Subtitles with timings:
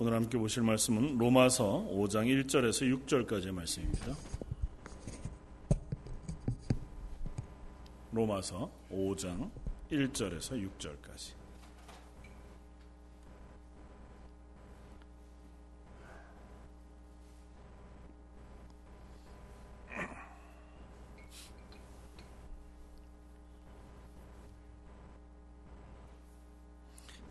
[0.00, 4.14] 오늘 함께 보실 말씀은 로마서 5장 1절에서 6절까지의 말씀입니다.
[8.12, 9.50] 로마서 5장
[9.90, 11.37] 1절에서 6절까지.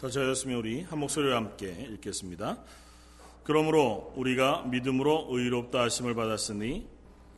[0.07, 2.57] 더 저였으면 우리 한 목소리와 함께 읽겠습니다.
[3.43, 6.87] 그러므로 우리가 믿음으로 의롭다 하심을 받았으니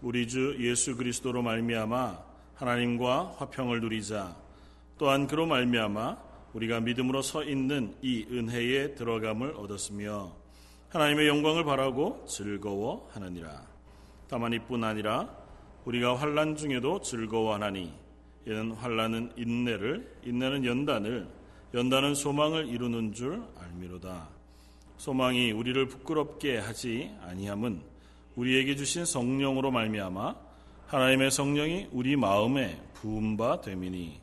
[0.03, 2.19] 우리 주 예수 그리스도로 말미암아
[2.53, 4.35] 하나님과 화평을 누리자
[4.99, 6.17] 또한 그로 말미암아
[6.53, 10.35] 우리가 믿음으로 서 있는 이 은혜에 들어감을 얻었으며
[10.89, 13.65] 하나님의 영광을 바라고 즐거워하느니라
[14.27, 15.35] 다만 이뿐 아니라
[15.85, 17.91] 우리가 환란 중에도 즐거워하나니
[18.45, 21.38] 이는 환란은 인내를 인내는 연단을
[21.73, 24.29] 연단은 소망을 이루는 줄 알미로다.
[24.97, 27.81] 소망이 우리를 부끄럽게 하지 아니함은
[28.35, 30.35] 우리에게 주신 성령으로 말미암아
[30.87, 34.19] 하나님의 성령이 우리 마음에 부은 바 됨이니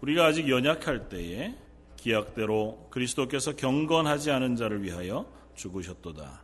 [0.00, 1.54] 우리가 아직 연약할 때에
[1.96, 6.42] 기약대로 그리스도께서 경건하지 않은 자를 위하여 죽으셨도다.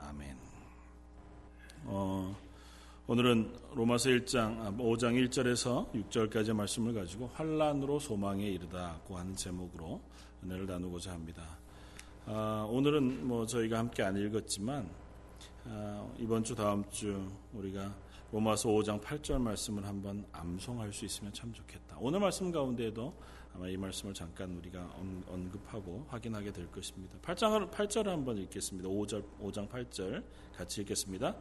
[0.00, 0.36] 아멘.
[1.84, 2.36] 어,
[3.10, 10.00] 오늘은 로마서 1장 5장 아, 1절에서 6절까지 말씀을 가지고 환란으로 소망에 이르다고 하는 제목으로
[10.44, 11.58] 은혜를 나누고자 합니다.
[12.26, 14.88] 아, 오늘은 뭐 저희가 함께 안 읽었지만
[15.64, 17.92] 아, 이번 주 다음 주 우리가
[18.30, 21.96] 로마서 5장 8절 말씀을 한번 암송할 수 있으면 참 좋겠다.
[21.98, 23.12] 오늘 말씀 가운데에도
[23.56, 24.88] 아마 이 말씀을 잠깐 우리가
[25.26, 27.18] 언급하고 확인하게 될 것입니다.
[27.22, 28.88] 8장 8절을 한번 읽겠습니다.
[28.88, 30.22] 5절 5장 8절
[30.56, 31.34] 같이 읽겠습니다.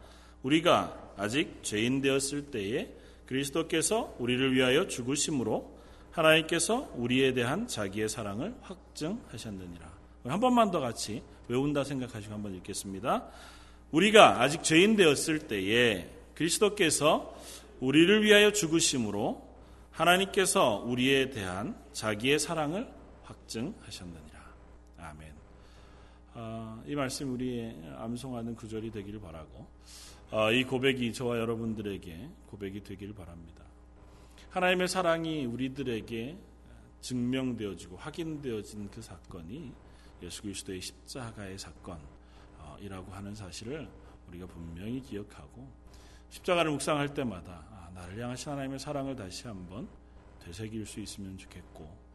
[0.44, 2.90] 우리가 아직 죄인 되었을 때에
[3.26, 5.80] 그리스도께서 우리를 위하여 죽으심으로
[6.12, 10.00] 하나님께서 우리에 대한 자기의 사랑을 확증하셨느니라.
[10.26, 13.28] 한 번만 더 같이 외운다 생각하시고 한번 읽겠습니다.
[13.92, 17.36] 우리가 아직 죄인 되었을 때에 그리스도께서
[17.80, 19.48] 우리를 위하여 죽으심으로
[19.92, 22.88] 하나님께서 우리에 대한 자기의 사랑을
[23.24, 24.40] 확증하셨느니라.
[24.98, 25.34] 아멘.
[26.34, 30.09] 아, 이 말씀 우리 암송하는 구절이 되기를 바라고 아,
[30.54, 33.66] 이 고백이 저와 여러분들에게 고백이 되기를 바랍니다.
[34.52, 36.38] 하나님의 사랑이 우리들에게
[37.02, 39.74] 증명되어지고 확인되어진 그 사건이
[40.22, 43.90] 예수 그리스도의 십자가의 사건이라고 하는 사실을
[44.28, 45.68] 우리가 분명히 기억하고
[46.30, 49.88] 십자가를 묵상할 때마다 아, 나를 향하신 하나님의 사랑을 다시 한번
[50.44, 52.10] 되새길 수 있으면 좋겠고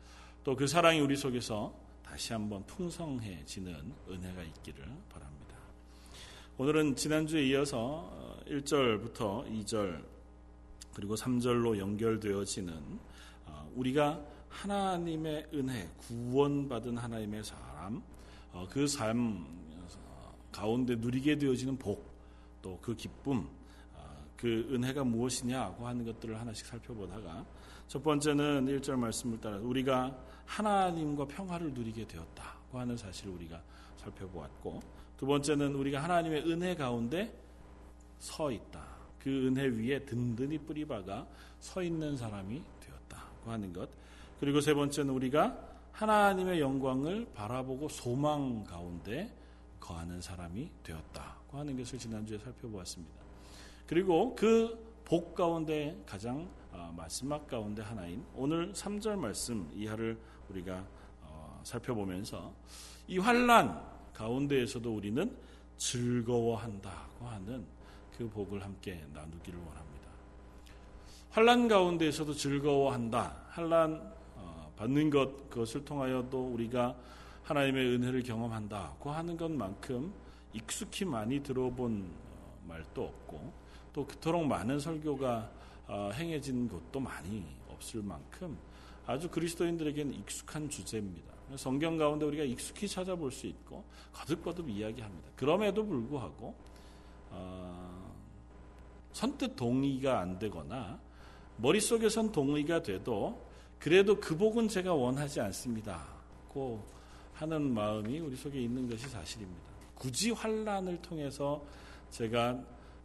[0.44, 5.33] 또 그 사랑이 우리 속에서 다시 한번 풍성해지는 은혜가 있기를 바랍니다.
[6.56, 8.08] 오늘은 지난주에 이어서
[8.46, 10.04] 1절부터 어, 2절
[10.94, 12.72] 그리고 3절로 연결되어지는
[13.46, 18.00] 어, 우리가 하나님의 은혜, 구원받은 하나님의 사람,
[18.52, 19.44] 어, 그삶
[20.52, 22.08] 가운데 누리게 되어지는 복,
[22.62, 23.48] 또 그 기쁨,
[24.36, 27.44] 그 은혜가 무엇이냐고 하는 것들을 하나씩 살펴보다가
[27.88, 30.16] 첫 번째는 1절 말씀을 따라 우리가
[30.46, 33.60] 하나님과 평화를 누리게 되었다고 하는 사실을 우리가
[33.96, 37.32] 살펴보았고 두 번째는 우리가 하나님의 은혜 가운데
[38.18, 38.84] 서 있다.
[39.18, 41.26] 그 은혜 위에 든든히 뿌리박아
[41.60, 43.88] 서 있는 사람이 되었다고 하는 것.
[44.40, 45.56] 그리고 세 번째는 우리가
[45.92, 49.32] 하나님의 영광을 바라보고 소망 가운데
[49.80, 53.14] 거하는 사람이 되었다고 하는 것을 지난주에 살펴보았습니다.
[53.86, 60.82] 그리고 그 복 가운데 가장 어, 마지막 가운데 하나인 오늘 3절 말씀 이하를 우리가
[61.22, 62.52] 어, 살펴보면서
[63.06, 65.36] 이 환란 가운데에서도 우리는
[65.76, 67.66] 즐거워한다고 하는
[68.16, 70.08] 그 복을 함께 나누기를 원합니다.
[71.30, 73.36] 환란 가운데에서도 즐거워한다.
[73.48, 76.96] 환란 어, 받는 것 그것을 통하여도 우리가
[77.42, 80.12] 하나님의 은혜를 경험한다고 하는 것만큼
[80.52, 83.52] 익숙히 많이 들어본 어, 말도 없고
[83.92, 85.50] 또 그토록 많은 설교가
[85.88, 88.56] 어, 행해진 곳도 많이 없을 만큼
[89.06, 91.33] 아주 그리스도인들에게는 익숙한 주제입니다.
[91.56, 95.30] 성경 가운데 우리가 익숙히 찾아볼 수 있고 거듭거듭 이야기합니다.
[95.36, 96.54] 그럼에도 불구하고
[97.30, 98.14] 어,
[99.12, 100.98] 선뜻 동의가 안 되거나
[101.56, 103.40] 머릿속에선 동의가 돼도
[103.78, 106.06] 그래도 그 복은 제가 원하지 않습니다
[106.48, 106.84] 고
[107.34, 109.62] 하는 마음이 우리 속에 있는 것이 사실입니다.
[109.94, 111.64] 굳이 환란을 통해서
[112.10, 112.60] 제가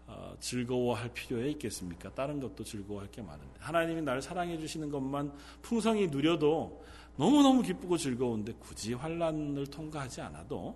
[0.07, 2.11] 어, 즐거워할 필요에 있겠습니까?
[2.15, 5.31] 다른 것도 즐거워할 게 많은데 하나님이 나를 사랑해 주시는 것만
[5.61, 6.83] 풍성히 누려도
[7.19, 10.73] 너무너무 기쁘고 즐거운데 굳이 환란을 통과하지 않아도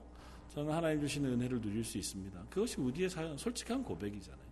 [0.54, 2.38] 저는 하나님 주시는 은혜를 누릴 수 있습니다.
[2.50, 4.44] 그것이 우리의 솔직한 고백이잖아요.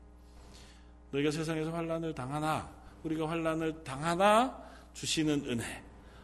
[1.11, 2.73] 너희가 세상에서 환란을 당하나
[3.03, 4.57] 우리가 환란을 당하나
[4.93, 5.65] 주시는 은혜,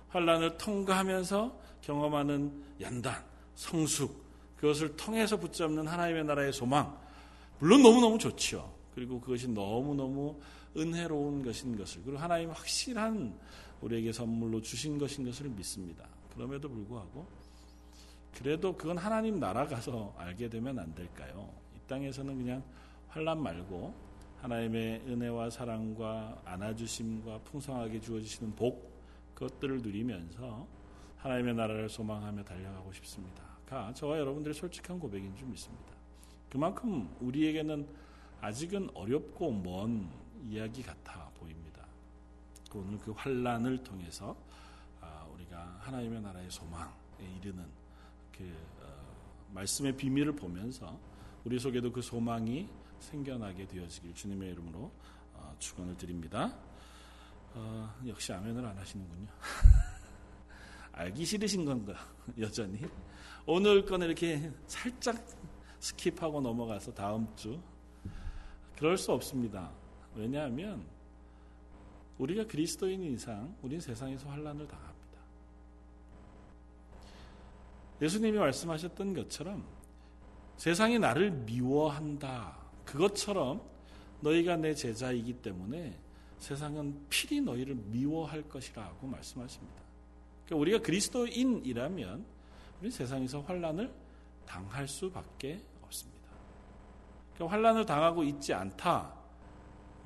[0.07, 3.21] 환란을 통과하면서 경험하는 연단,
[3.55, 4.23] 성숙,
[4.55, 6.97] 그것을 통해서 붙잡는 하나님의 나라의 소망,
[7.59, 8.73] 물론 너무너무 좋죠.
[8.95, 10.39] 그리고 그것이 너무너무
[10.77, 13.37] 은혜로운 것인 것을, 그리고 하나님 확실한
[13.81, 16.07] 우리에게 선물로 주신 것인 것을 믿습니다.
[16.33, 17.27] 그럼에도 불구하고,
[18.37, 21.49] 그래도 그건 하나님 나라 가서 알게 되면 안 될까요?
[21.75, 22.63] 이 땅에서는 그냥
[23.07, 23.93] 환란 말고
[24.41, 28.91] 하나님의 은혜와 사랑과 안아주심과 풍성하게 주어지시는 복
[29.33, 30.67] 그것들을 누리면서
[31.17, 33.43] 하나님의 나라를 소망하며 달려가고 싶습니다.
[33.65, 35.93] 가 저와 여러분들의 솔직한 고백인 줄 믿습니다.
[36.49, 37.87] 그만큼 우리에게는
[38.39, 40.09] 아직은 어렵고 먼
[40.43, 41.26] 이야기 같아.
[42.75, 44.35] 오늘 그 환란을 통해서
[44.99, 46.91] 아, 우리가 하나님의 나라의 소망에
[47.39, 47.65] 이르는
[48.31, 48.43] 그
[48.81, 48.87] 어,
[49.53, 50.99] 말씀의 비밀을 보면서
[51.43, 52.67] 우리 속에도 그 소망이
[52.99, 54.91] 생겨나게 되어지길 주님의 이름으로
[55.33, 56.53] 어, 축원을 드립니다.
[57.53, 59.27] 어, 역시 아멘을 안 하시는군요.
[60.91, 61.93] 알기 싫으신 건가
[62.39, 62.81] 여전히
[63.45, 65.15] 오늘 거는 이렇게 살짝
[65.79, 67.61] skip하고 넘어가서 다음 주
[68.75, 69.71] 그럴 수 없습니다.
[70.15, 70.96] 왜냐하면
[72.17, 74.97] 우리가 그리스도인 이상 우리는 세상에서 환란을 당합니다.
[78.01, 79.63] 예수님이 말씀하셨던 것처럼
[80.57, 82.57] 세상이 나를 미워한다.
[82.85, 83.61] 그것처럼
[84.21, 85.99] 너희가 내 제자이기 때문에
[86.39, 89.81] 세상은 필히 너희를 미워할 것이라고 말씀하십니다.
[90.45, 92.25] 그러니까 우리가 그리스도인이라면
[92.81, 93.91] 우리 세상에서 환란을
[94.45, 96.29] 당할 수밖에 없습니다.
[97.35, 99.13] 그러니까 환란을 당하고 있지 않다.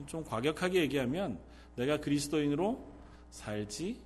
[0.06, 1.40] 좀 과격하게 얘기하면
[1.82, 2.80] 내가 그리스도인으로
[3.32, 4.00] 살지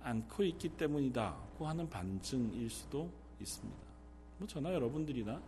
[0.00, 3.80] 않고 있기 때문이다고 하는 반증일 수도 있습니다.
[4.38, 5.42] 뭐 저나 여러분들이나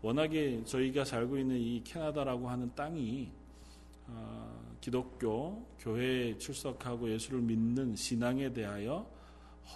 [0.00, 3.30] 워낙에 저희가 살고 있는 이 캐나다라고 하는 땅이
[4.06, 9.06] 어, 기독교 교회에 출석하고 예수를 믿는 신앙에 대하여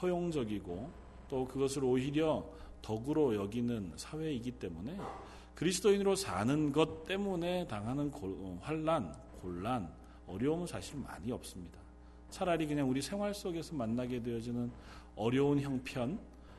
[0.01, 0.91] 허용적이고
[1.29, 2.43] 또 그것을 오히려
[2.81, 4.99] 덕으로 여기는 사회이기 때문에
[5.55, 9.93] 그리스도인으로 사는 것 때문에 당하는 어, 환란, 곤란,
[10.27, 11.79] 어려움은 사실 많이 없습니다.
[12.31, 14.71] 차라리 그냥 우리 생활 속에서 만나게 되어지는
[15.17, 16.19] 어려운 형편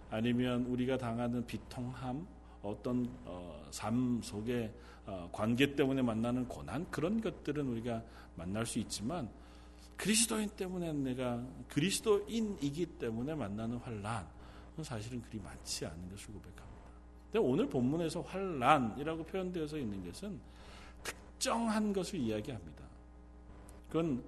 [0.09, 2.25] 아니면 우리가 당하는 비통함
[2.61, 4.71] 어떤 어, 삶 속에
[5.05, 8.01] 어, 관계 때문에 만나는 고난 그런 것들은 우리가
[8.35, 9.29] 만날 수 있지만
[9.97, 14.25] 그리스도인 때문에 내가 그리스도인이기 때문에 만나는 환란
[14.81, 16.65] 사실은 그리 많지 않은 것을 고백합니다.
[17.31, 20.39] 근데 오늘 본문에서 환란이라고 표현되어서 있는 것은
[21.03, 22.84] 특정한 것을 이야기합니다.
[23.95, 24.21] 그건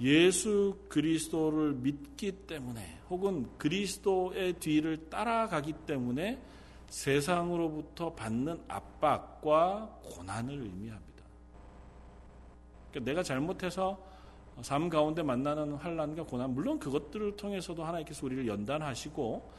[0.00, 6.42] 예수 그리스도를 믿기 때문에 혹은 그리스도의 뒤를 따라가기 때문에
[6.88, 11.24] 세상으로부터 받는 압박과 고난을 의미합니다.
[12.90, 14.04] 그러니까 내가 잘못해서
[14.62, 19.52] 삶 가운데 만나는 환란과 고난 물론 그것들을 통해서도 하나님께서 우리를 연단하시고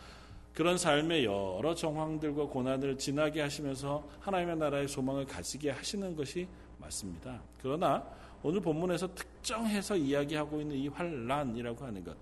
[0.54, 6.50] 그런 삶의 여러 정황들과 고난을 지나게 하시면서 하나님의 나라의 소망을 가지게 하시는 것이
[6.80, 7.42] 맞습니다.
[7.62, 8.06] 그러나
[8.44, 12.16] 오늘 본문에서 특정해서 이야기하고 있는 이 환란이라고 하는 것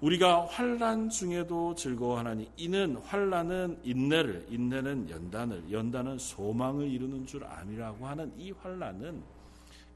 [0.00, 8.32] 우리가 환란 중에도 즐거워하나니 이는 환란은 인내를 인내는 연단을 연단은 소망을 이루는 줄 암이라고 하는
[8.36, 9.22] 이 환란은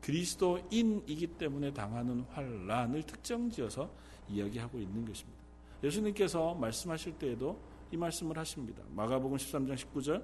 [0.00, 3.90] 그리스도인이기 때문에 당하는 환란을 특정지어서
[4.28, 5.38] 이야기하고 있는 것입니다.
[5.82, 7.58] 예수님께서 말씀하실 때에도
[7.90, 8.82] 이 말씀을 하십니다.
[8.94, 10.22] 마가복음 13장 19절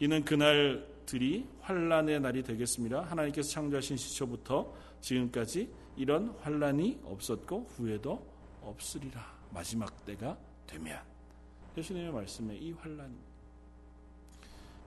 [0.00, 3.00] 이는 그날 들이 환란의 날이 되겠습니다.
[3.00, 8.26] 하나님께서 창조하신 시초부터 지금까지 이런 환란이 없었고 후에도
[8.60, 9.38] 없으리라.
[9.50, 10.36] 마지막 때가
[10.66, 11.00] 되면
[11.78, 13.16] 예수님의 말씀에 이 환란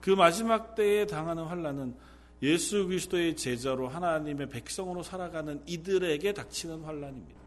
[0.00, 1.96] 그 마지막 때에 당하는 환란은
[2.40, 7.40] 예수 그리스도의 제자로 하나님의 백성으로 살아가는 이들에게 닥치는 환란입니다.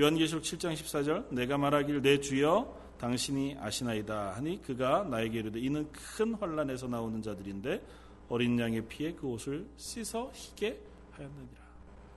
[0.00, 6.34] 요한계시록 7장 14절 내가 말하길 내 주여 당신이 아시나이다 하니 그가 나에게 이르되 이는 큰
[6.34, 7.82] 환란에서 나오는 자들인데
[8.28, 10.78] 어린 양의 피에 그 옷을 씻어 희게
[11.10, 11.62] 하였느니라.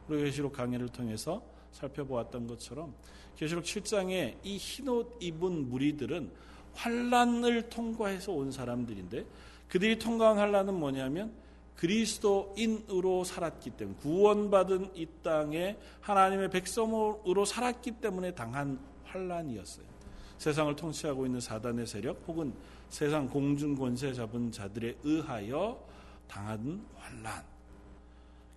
[0.08, 2.94] 우리 계시록 강해를 통해서 살펴보았던 것처럼
[3.36, 6.30] 계시록 7장에 이 흰옷 입은 무리들은
[6.76, 9.26] 환란을 통과해서 온 사람들인데
[9.68, 11.34] 그들이 통과한 환란은 뭐냐면
[11.78, 19.95] 그리스도인으로 살았기 때문에 구원받은 이 땅에 하나님의 백성으로 살았기 때문에 당한 환란이었어요.
[20.38, 22.54] 세상을 통치하고 있는 사단의 세력 혹은
[22.90, 25.82] 세상 공중 권세 잡은 자들에 의하여
[26.28, 27.44] 당한 환란.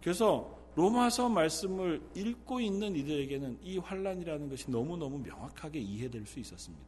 [0.03, 6.87] 그래서 로마서 말씀을 읽고 있는 이들에게는 이 환란이라는 것이 너무너무 명확하게 이해될 수 있었습니다.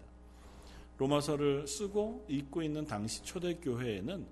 [0.98, 4.26] 로마서를 쓰고 읽고 있는 당시 초대 교회에는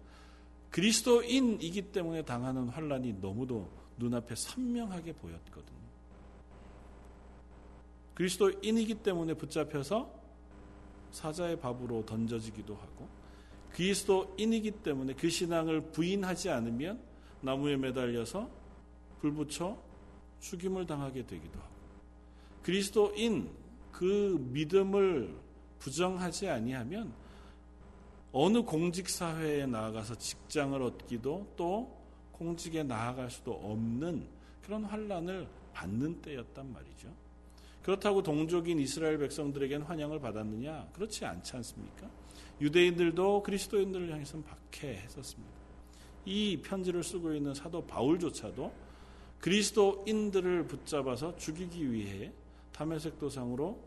[0.71, 5.79] 그리스도인이기 때문에 당하는 환란이 너무도 눈앞에 선명하게 보였거든요.
[8.15, 10.18] 그리스도인이기 때문에 붙잡혀서
[11.13, 13.09] 사자의 밥으로 던져지기도 하고
[13.73, 17.01] 그리스도인이기 때문에 그 신앙을 부인하지 않으면
[17.41, 18.49] 나무에 매달려서
[19.21, 19.81] 불 붙여
[20.41, 21.69] 죽임을 당하게 되기도 하고
[22.63, 23.51] 그리스도인
[23.93, 25.35] 그 믿음을
[25.79, 27.13] 부정하지 아니하면
[28.33, 31.99] 어느 공직 사회에 나아가서 직장을 얻기도 또
[32.33, 34.27] 공직에 나아갈 수도 없는
[34.63, 37.09] 그런 환란을 받는 때였단 말이죠.
[37.89, 40.91] 그렇다고 동족인 이스라엘 백성들에겐 환영을 받았느냐?
[40.93, 42.07] 그렇지 않지 않습니까?
[42.61, 45.55] 유대인들도 그리스도인들을 향해서 박해했었습니다.
[46.27, 48.71] 이 편지를 쓰고 있는 사도 바울조차도
[49.41, 52.31] 그리스도인들을 붙잡아서 죽이기 위해
[52.73, 53.83] 담에색 도상으로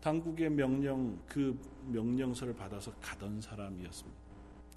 [0.00, 1.58] 당국의 명령 그
[1.88, 4.20] 명령서를 받아서 가던 사람이었습니다.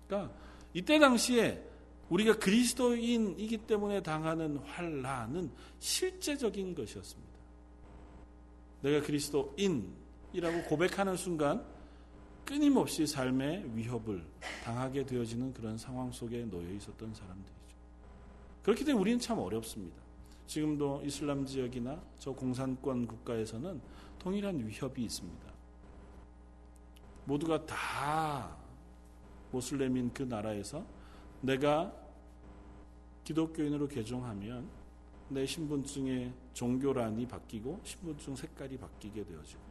[0.07, 0.33] 그러니까
[0.73, 1.63] 이때 당시에
[2.09, 7.30] 우리가 그리스도인이기 때문에 당하는 환란은 실제적인 것이었습니다.
[8.81, 11.65] 내가 그리스도인이라고 고백하는 순간
[12.45, 14.25] 끊임없이 삶의 위협을
[14.63, 17.77] 당하게 되어지는 그런 상황 속에 놓여 있었던 사람들이죠.
[18.63, 20.01] 그렇기 때문에 우리는 참 어렵습니다.
[20.47, 23.79] 지금도 이슬람 지역이나 저 공산권 국가에서는
[24.19, 25.51] 동일한 위협이 있습니다.
[27.25, 28.57] 모두가 다
[29.51, 30.85] 모슬렘인 그 나라에서
[31.41, 31.93] 내가
[33.23, 34.67] 기독교인으로 개종하면
[35.31, 39.61] 내 신분증의 종교란이 바뀌고 신분증 색깔이 바뀌게 되어지고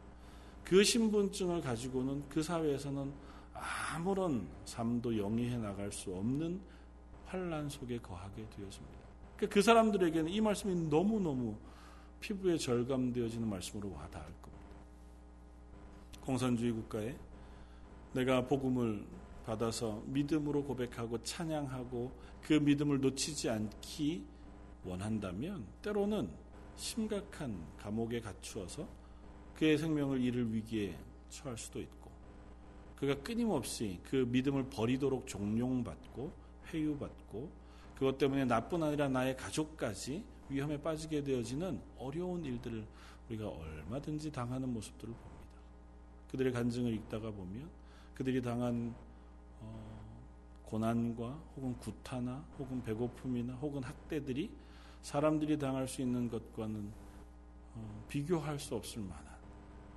[0.63, 3.11] 그 신분증을 가지고는 그 사회에서는
[3.53, 6.59] 아무런 삶도 영위해 나갈 수 없는
[7.25, 8.99] 환란 속에 거하게 되었습니다.
[9.37, 11.55] 그러니까 그 사람들에게는 이 말씀이 너무너무
[12.19, 14.65] 피부에 절감되어지는 말씀으로 와닿을 겁니다.
[16.21, 17.15] 공산주의 국가에
[18.13, 19.05] 내가 복음을
[19.45, 24.23] 받아서 믿음으로 고백하고 찬양하고 그 믿음을 놓치지 않기
[24.85, 26.29] 원한다면 때로는
[26.75, 28.87] 심각한 감옥에 갇히어서
[29.55, 30.97] 그의 생명을 잃을 위기에
[31.29, 32.09] 처할 수도 있고
[32.95, 36.31] 그가 끊임없이 그 믿음을 버리도록 종용받고
[36.67, 37.49] 회유받고
[37.95, 42.85] 그것 때문에 나뿐 아니라 나의 가족까지 위험에 빠지게 되어지는 어려운 일들을
[43.29, 45.41] 우리가 얼마든지 당하는 모습들을 봅니다.
[46.31, 47.69] 그들의 간증을 읽다가 보면
[48.15, 48.93] 그들이 당한
[49.59, 50.01] 어,
[50.63, 54.49] 고난과 혹은 구타나 혹은 배고픔이나 혹은 학대들이
[55.01, 56.91] 사람들이 당할 수 있는 것과는
[57.75, 59.25] 어, 비교할 수 없을 만한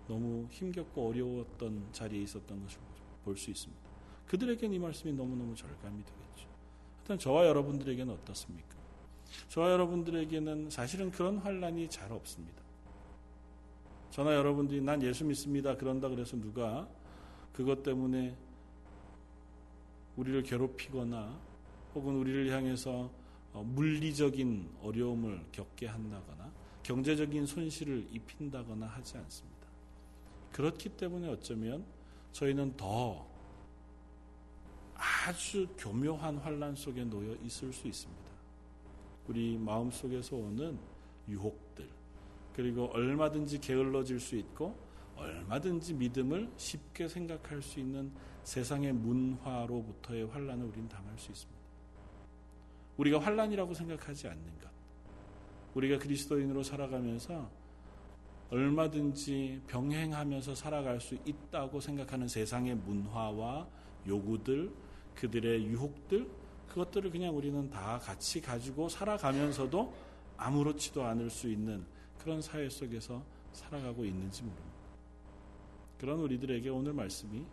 [0.06, 2.78] 너무 힘겹고 어려웠던 자리에 있었던 것을
[3.24, 3.82] 볼 수 있습니다.
[4.26, 6.48] 그들에게는 이 말씀이 너무너무 절감이 되겠죠.
[7.00, 8.74] 일단 저와 여러분들에게는 어떻습니까?
[9.48, 12.62] 저와 여러분들에게는 사실은 그런 환란이 잘 없습니다.
[14.10, 15.76] 저나 여러분들이 난 예수 믿습니다.
[15.76, 16.88] 그런다 그래서 누가
[17.52, 18.36] 그것 때문에
[20.16, 21.36] 우리를 괴롭히거나
[21.94, 23.23] 혹은 우리를 향해서 어,
[23.62, 29.68] 물리적인 어려움을 겪게 한다거나 경제적인 손실을 입힌다거나 하지 않습니다.
[30.52, 31.84] 그렇기 때문에 어쩌면
[32.32, 33.26] 저희는 더
[34.94, 38.24] 아주 교묘한 환란 속에 놓여 있을 수 있습니다.
[39.28, 40.78] 우리 마음 속에서 오는
[41.28, 41.88] 유혹들
[42.54, 44.76] 그리고 얼마든지 게을러질 수 있고
[45.16, 51.53] 얼마든지 믿음을 쉽게 생각할 수 있는 세상의 문화로부터의 환란을 우리는 당할 수 있습니다.
[52.96, 54.70] 우리가 환란이라고 생각하지 않는 것.
[55.74, 57.50] 우리가 그리스도인으로 살아가면서
[58.50, 63.66] 얼마든지 병행하면서 살아갈 수 있다고 생각하는 세상의 문화와
[64.06, 64.70] 요구들,
[65.16, 66.28] 그들의 유혹들,
[66.68, 69.92] 그것들을 그냥 우리는 다 같이 가지고 살아가면서도
[70.36, 71.84] 아무렇지도 않을 수 있는
[72.18, 74.74] 그런 사회 속에서 살아가고 있는지 모릅니다.
[75.98, 77.44] 그런 우리들에게 오늘 말씀이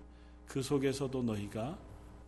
[0.46, 1.80] 그 속에서도 너희가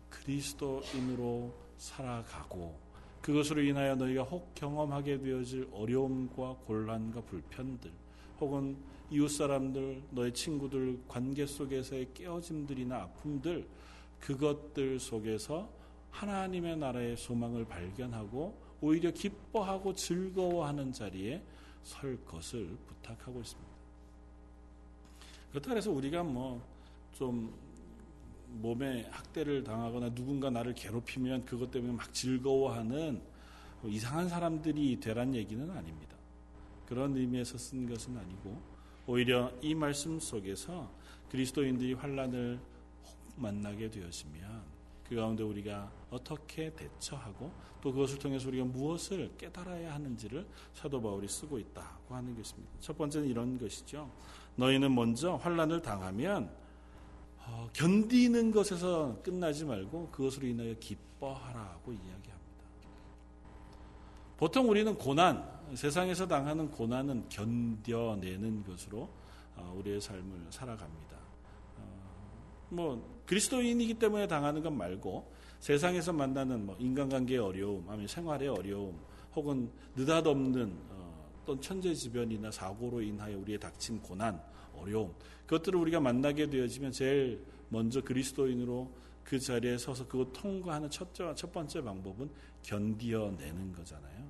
[0.08, 2.83] 그리스도인으로 살아가고
[3.24, 7.90] 그것으로 인하여 너희가 혹 경험하게 되어질 어려움과 곤란과 불편들
[8.38, 8.76] 혹은
[9.10, 13.66] 이웃 사람들, 너의 친구들 관계 속에서의 깨어짐들이나 아픔들
[14.20, 15.70] 그것들 속에서
[16.10, 21.42] 하나님의 나라의 소망을 발견하고 오히려 기뻐하고 즐거워하는 자리에
[21.82, 23.70] 설 것을 부탁하고 있습니다.
[25.50, 27.54] 그렇다 해서 우리가 뭐좀
[28.54, 33.20] 몸에 학대를 당하거나 누군가 나를 괴롭히면 그것 때문에 막 즐거워하는
[33.84, 36.16] 이상한 사람들이 되란 얘기는 아닙니다.
[36.86, 38.60] 그런 의미에서 쓴 것은 아니고
[39.06, 40.90] 오히려 이 말씀 속에서
[41.30, 42.58] 그리스도인들이 환란을
[43.36, 44.62] 만나게 되었으면
[45.08, 51.58] 그 가운데 우리가 어떻게 대처하고 또 그것을 통해서 우리가 무엇을 깨달아야 하는지를 사도 바울이 쓰고
[51.58, 52.72] 있다고 하는 것입니다.
[52.80, 54.10] 첫 번째는 이런 것이죠.
[54.56, 56.50] 너희는 먼저 환란을 당하면
[57.46, 62.34] 어, 견디는 것에서 끝나지 말고 그것으로 인하여 기뻐하라고 이야기합니다.
[64.36, 69.08] 보통 우리는 고난, 세상에서 당하는 고난은 견뎌내는 것으로
[69.56, 71.16] 어, 우리의 삶을 살아갑니다.
[71.78, 71.82] 어,
[72.70, 78.98] 뭐 그리스도인이기 때문에 당하는 것 말고 세상에서 만나는 뭐 인간관계의 어려움, 아니면 생활의 어려움,
[79.34, 84.42] 혹은 느닷없는 어, 어떤 천재지변이나 사고로 인하여 우리의 닥친 고난,
[84.84, 85.14] 어려움,
[85.46, 88.90] 그것들을 우리가 만나게 되어지면 제일 먼저 그리스도인으로
[89.24, 92.30] 그 자리에 서서 그것 통과하는 첫, 첫 번째 방법은
[92.62, 94.24] 견디어내는 거잖아요.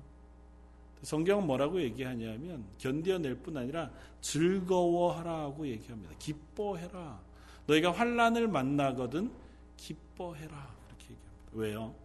[1.01, 6.15] 성경은 뭐라고 얘기하냐면 견디어낼 뿐 아니라 즐거워하라고 얘기합니다.
[6.17, 7.21] 기뻐해라.
[7.67, 9.31] 너희가 환란을 만나거든
[9.77, 10.75] 기뻐해라.
[10.87, 11.51] 그렇게 얘기합니다.
[11.51, 11.95] 왜요?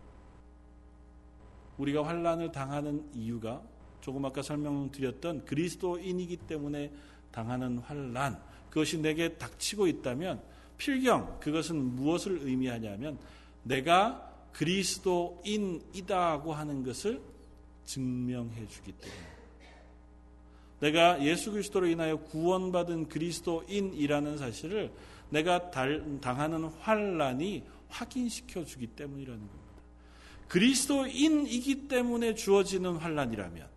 [1.78, 3.62] 우리가 환란을 당하는 이유가
[4.00, 6.92] 조금 아까 설명드렸던 그리스도인이기 때문에
[7.32, 10.42] 당하는 환란 그것이 내게 닥치고 있다면
[10.78, 13.18] 필경 그것은 무엇을 의미하냐면
[13.62, 17.20] 내가 그리스도인이다고 하는 것을
[17.84, 19.40] 증명해 주기 때문에
[20.80, 24.90] 내가 예수 그리스도로 인하여 구원받은 그리스도인이라는 사실을
[25.28, 29.60] 내가 당하는 환란이 확인시켜 주기 때문이라는 겁니다.
[30.49, 33.68] 그리스도인이기 때문에 주어지는 환란이라면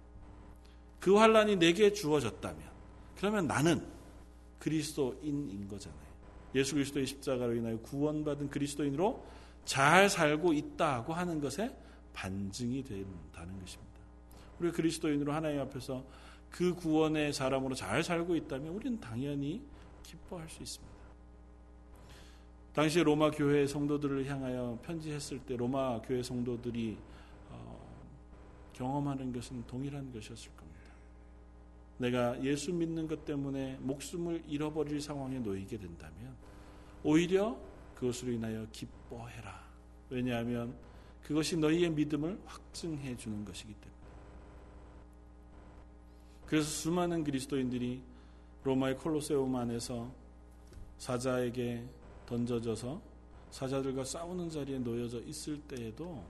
[1.00, 2.73] 그 환란이 내게 주어졌다면
[3.16, 3.86] 그러면 나는
[4.60, 6.14] 그리스도인인 거잖아요.
[6.56, 9.26] 예수 그리스도의 십자가로 인하여 구원받은 그리스도인으로
[9.66, 11.76] 잘 살고 있다고 하는 것에
[12.14, 13.94] 반증이 된다는 것입니다.
[14.60, 16.04] 우리 그리스도인으로 하나님 앞에서
[16.50, 19.62] 그 구원의 사람으로 잘 살고 있다면 우리는 당연히
[20.04, 20.94] 기뻐할 수 있습니다.
[22.74, 26.98] 당시 로마 교회 성도들을 향하여 편지했을 때 로마 교회 성도들이
[27.50, 27.80] 어,
[28.74, 30.63] 경험하는 것은 동일한 것이었을 겁니다.
[31.98, 36.36] 내가 예수 믿는 것 때문에 목숨을 잃어버릴 상황에 놓이게 된다면
[37.04, 37.58] 오히려
[37.96, 39.64] 그것으로 인하여 기뻐해라.
[40.10, 40.76] 왜냐하면
[41.22, 43.94] 그것이 너희의 믿음을 확증해 주는 것이기 때문에.
[46.46, 48.02] 그래서 수많은 그리스도인들이
[48.64, 50.14] 로마의 콜로세움 안에서
[50.98, 51.86] 사자에게
[52.26, 53.02] 던져져서
[53.52, 56.24] 사자들과 싸우는 자리에 놓여져 있을 때에도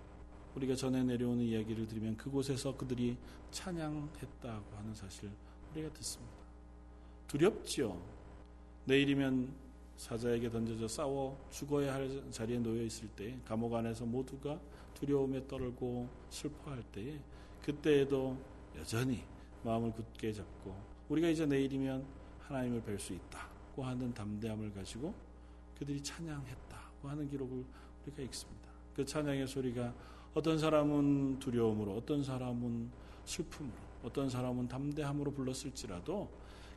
[0.55, 3.17] 우리가 전에 내려오는 이야기를 들으면 그곳에서 그들이
[3.51, 5.29] 찬양했다고 하는 사실
[5.73, 6.33] 우리가 듣습니다.
[7.27, 7.99] 두렵지요.
[8.85, 9.51] 내일이면
[9.97, 14.59] 사자에게 던져져 싸워 죽어야 할 자리에 놓여 있을 때 감옥 안에서 모두가
[14.93, 17.19] 두려움에 떨고 슬퍼할 때에
[17.63, 18.37] 그때에도
[18.77, 19.23] 여전히
[19.63, 20.75] 마음을 굳게 잡고
[21.09, 22.05] 우리가 이제 내일이면
[22.41, 25.13] 하나님을 뵐 수 있다고 하는 담대함을 가지고
[25.77, 27.63] 그들이 찬양했다고 하는 기록을
[28.05, 28.69] 우리가 읽습니다.
[28.95, 29.93] 그 찬양의 소리가
[30.33, 32.91] 어떤 사람은 두려움으로 어떤 사람은
[33.25, 36.29] 슬픔으로 어떤 사람은 담대함으로 불렀을지라도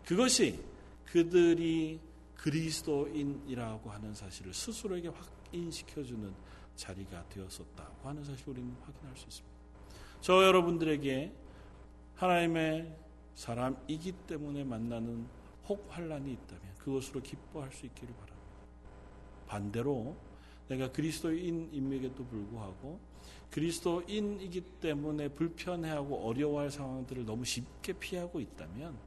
[0.05, 0.62] 그것이
[1.05, 2.01] 그들이
[2.37, 6.33] 그리스도인이라고 하는 사실을 스스로에게 확인시켜주는
[6.77, 9.57] 자리가 되었었다고 하는 사실을 우리는 확인할 수 있습니다.
[10.21, 11.33] 저 여러분들에게
[12.15, 12.97] 하나님의
[13.35, 15.27] 사람이기 때문에 만나는
[15.69, 18.37] 혹 환란이 있다면 그것으로 기뻐할 수 있기를 바랍니다.
[19.47, 20.17] 반대로
[20.69, 23.01] 내가 그리스도인임에게도 불구하고
[23.51, 28.99] 그리스도인이기 때문에 불편해하고 어려워할 상황들을 너무 쉽게 피하고 있다면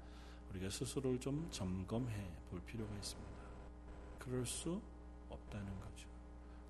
[0.51, 2.13] 우리가 스스로를 좀 점검해
[2.49, 3.29] 볼 필요가 있습니다.
[4.17, 4.81] 그럴 수
[5.29, 6.07] 없다는 거죠.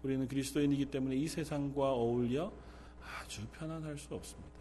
[0.03, 2.51] 우리는 그리스도인이기 때문에 이 세상과 어울려
[3.01, 4.59] 아주 편안할 수 없습니다.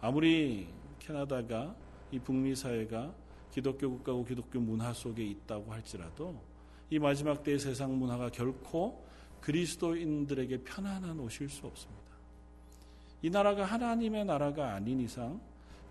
[0.00, 0.68] 아무리
[0.98, 1.74] 캐나다가
[2.10, 3.14] 이 북미 사회가
[3.50, 6.40] 기독교 국가고 기독교 문화 속에 있다고 할지라도
[6.90, 9.04] 이 마지막 때의 세상 문화가 결코
[9.42, 12.02] 그리스도인들에게 편안한 옷일 수 없습니다.
[13.22, 15.40] 이 나라가 하나님의 나라가 아닌 이상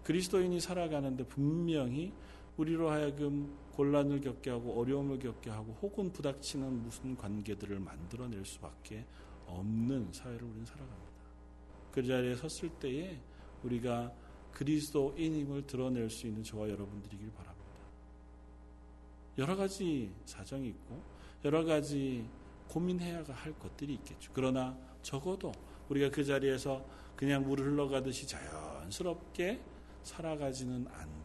[0.03, 2.11] 그리스도인이 살아가는데 분명히
[2.57, 9.05] 우리로 하여금 곤란을 겪게 하고 어려움을 겪게 하고 혹은 부닥치는 무슨 관계들을 만들어낼 수밖에
[9.45, 11.11] 없는 사회를 우리는 살아갑니다.
[11.91, 13.19] 그 자리에 섰을 때에
[13.63, 14.11] 우리가
[14.53, 17.61] 그리스도인임을 드러낼 수 있는 저와 여러분들이길 바랍니다.
[19.37, 21.01] 여러 가지 사정이 있고
[21.45, 22.27] 여러 가지
[22.71, 24.31] 고민해야 할 것들이 있겠죠.
[24.33, 25.51] 그러나 적어도
[25.89, 26.85] 우리가 그 자리에서
[27.17, 29.59] 그냥 물을 흘러가듯이 자연스럽게
[30.03, 31.21] 살아가지는 않는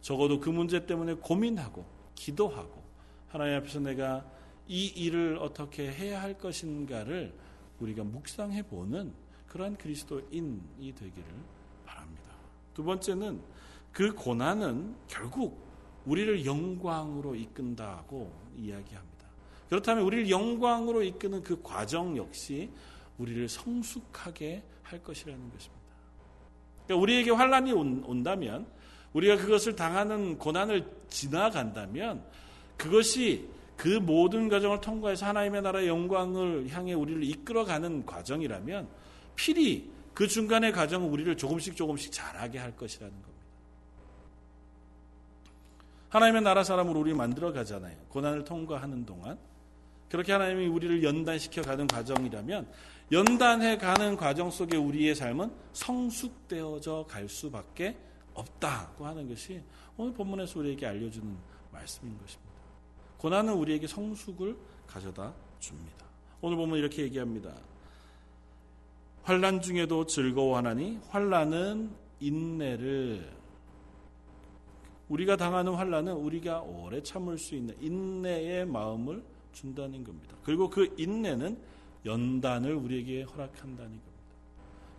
[0.00, 2.82] 적어도 그 문제 때문에 고민하고 기도하고
[3.28, 4.24] 하나님 앞에서 내가
[4.68, 7.34] 이 일을 어떻게 해야 할 것인가를
[7.80, 9.12] 우리가 묵상해 보는
[9.48, 11.24] 그러한 그리스도인이 되기를
[11.84, 12.30] 바랍니다.
[12.74, 13.42] 두 번째는
[13.90, 15.66] 그 고난은 결국
[16.06, 19.09] 우리를 영광으로 이끈다고 이야기합니다.
[19.70, 22.68] 그렇다면 우리를 영광으로 이끄는 그 과정 역시
[23.18, 25.80] 우리를 성숙하게 할 것이라는 것입니다.
[26.84, 28.66] 그러니까 우리에게 환란이 온다면
[29.12, 32.24] 우리가 그것을 당하는 고난을 지나간다면
[32.76, 38.88] 그것이 그 모든 과정을 통과해서 하나님의 나라의 영광을 향해 우리를 이끌어가는 과정이라면
[39.36, 43.30] 필히 그 중간의 과정은 우리를 조금씩 조금씩 잘하게 할 것이라는 겁니다.
[46.08, 47.96] 하나님의 나라 사람으로 우리 만들어 가잖아요.
[48.08, 49.38] 고난을 통과하는 동안
[50.10, 52.66] 그렇게 하나님이 우리를 연단시켜 가는 과정이라면
[53.12, 57.96] 연단해 가는 과정 속에 우리의 삶은 성숙되어져 갈 수밖에
[58.34, 59.62] 없다고 하는 것이
[59.96, 61.36] 오늘 본문에서 우리에게 알려주는
[61.72, 62.50] 말씀인 것입니다.
[63.18, 66.06] 고난은 우리에게 성숙을 가져다 줍니다.
[66.40, 67.54] 오늘 보면 이렇게 얘기합니다.
[69.22, 73.30] 환란 중에도 즐거워하나니 환란은 인내를
[75.08, 80.36] 우리가 당하는 환란은 우리가 오래 참을 수 있는 인내의 마음을 준다는 겁니다.
[80.44, 81.58] 그리고 그 인내는
[82.04, 84.10] 연단을 우리에게 허락한다는 겁니다.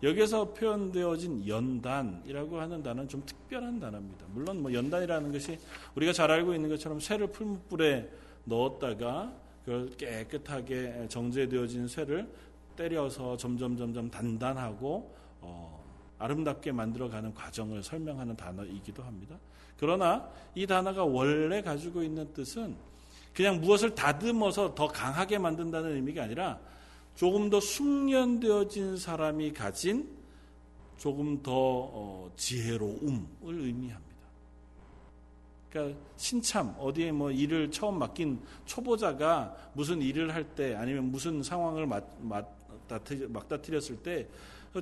[0.02, 4.26] 여기서 표현되어진 연단이라고 하는 단어는 좀 특별한 단어입니다.
[4.32, 5.58] 물론 뭐 연단이라는 것이
[5.94, 8.10] 우리가 잘 알고 있는 것처럼 쇠를 풀무불에
[8.44, 9.32] 넣었다가
[9.64, 12.28] 그걸 깨끗하게 정제되어진 쇠를
[12.74, 15.84] 때려서 점점 점점 단단하고 어,
[16.18, 19.38] 아름답게 만들어가는 과정을 설명하는 단어이기도 합니다.
[19.78, 22.74] 그러나 이 단어가 원래 가지고 있는 뜻은
[23.34, 26.58] 그냥 무엇을 다듬어서 더 강하게 만든다는 의미가 아니라
[27.14, 30.08] 조금 더 숙련되어진 사람이 가진
[30.98, 34.12] 조금 더 어, 지혜로움을 의미합니다.
[35.70, 41.88] 그러니까 신참 어디에 뭐 일을 처음 맡긴 초보자가 무슨 일을 할 때 아니면 무슨 상황을
[43.28, 44.28] 막다트렸을 때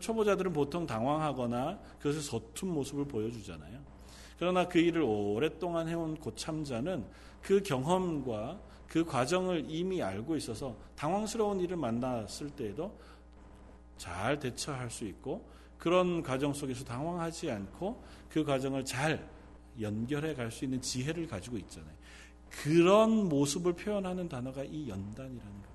[0.01, 3.79] 초보자들은 보통 당황하거나 그것을 서툰 모습을 보여주잖아요.
[4.39, 7.05] 그러나 그 일을 오랫동안 해온 고참자는
[7.43, 12.99] 그 경험과 그 과정을 이미 알고 있어서 당황스러운 일을 만났을 때에도
[13.97, 15.49] 잘 대처할 수 있고
[15.79, 19.29] 그런 과정 속에서 당황하지 않고 그 과정을 잘
[19.81, 21.95] 연결해 갈 수 있는 지혜를 가지고 있잖아요.
[22.51, 25.71] 그런 모습을 표현하는 단어가 이 연단이라는 겁니다.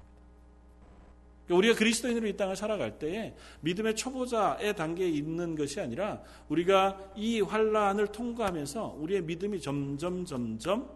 [1.45, 7.39] 그러니까 우리가 그리스도인으로 이 땅을 살아갈 때에 믿음의 초보자의 단계에 있는 것이 아니라 우리가 이
[7.39, 10.89] 환란을 통과하면서 우리의 믿음이 점점 점점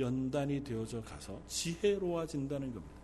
[0.00, 2.98] 연단이 되어져 가서 지혜로워진다는 겁니다.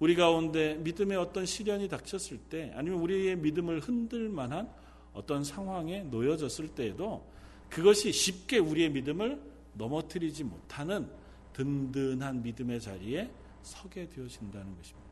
[0.00, 4.70] 우리 가운데 믿음의 어떤 시련이 닥쳤을 때 아니면 우리의 믿음을 흔들 만한
[5.12, 7.24] 어떤 상황에 놓여졌을 때에도
[7.68, 9.40] 그것이 쉽게 우리의 믿음을
[9.74, 11.10] 넘어뜨리지 못하는
[11.52, 13.30] 든든한 믿음의 자리에
[13.62, 15.08] 서게 되어진다는 것입니다.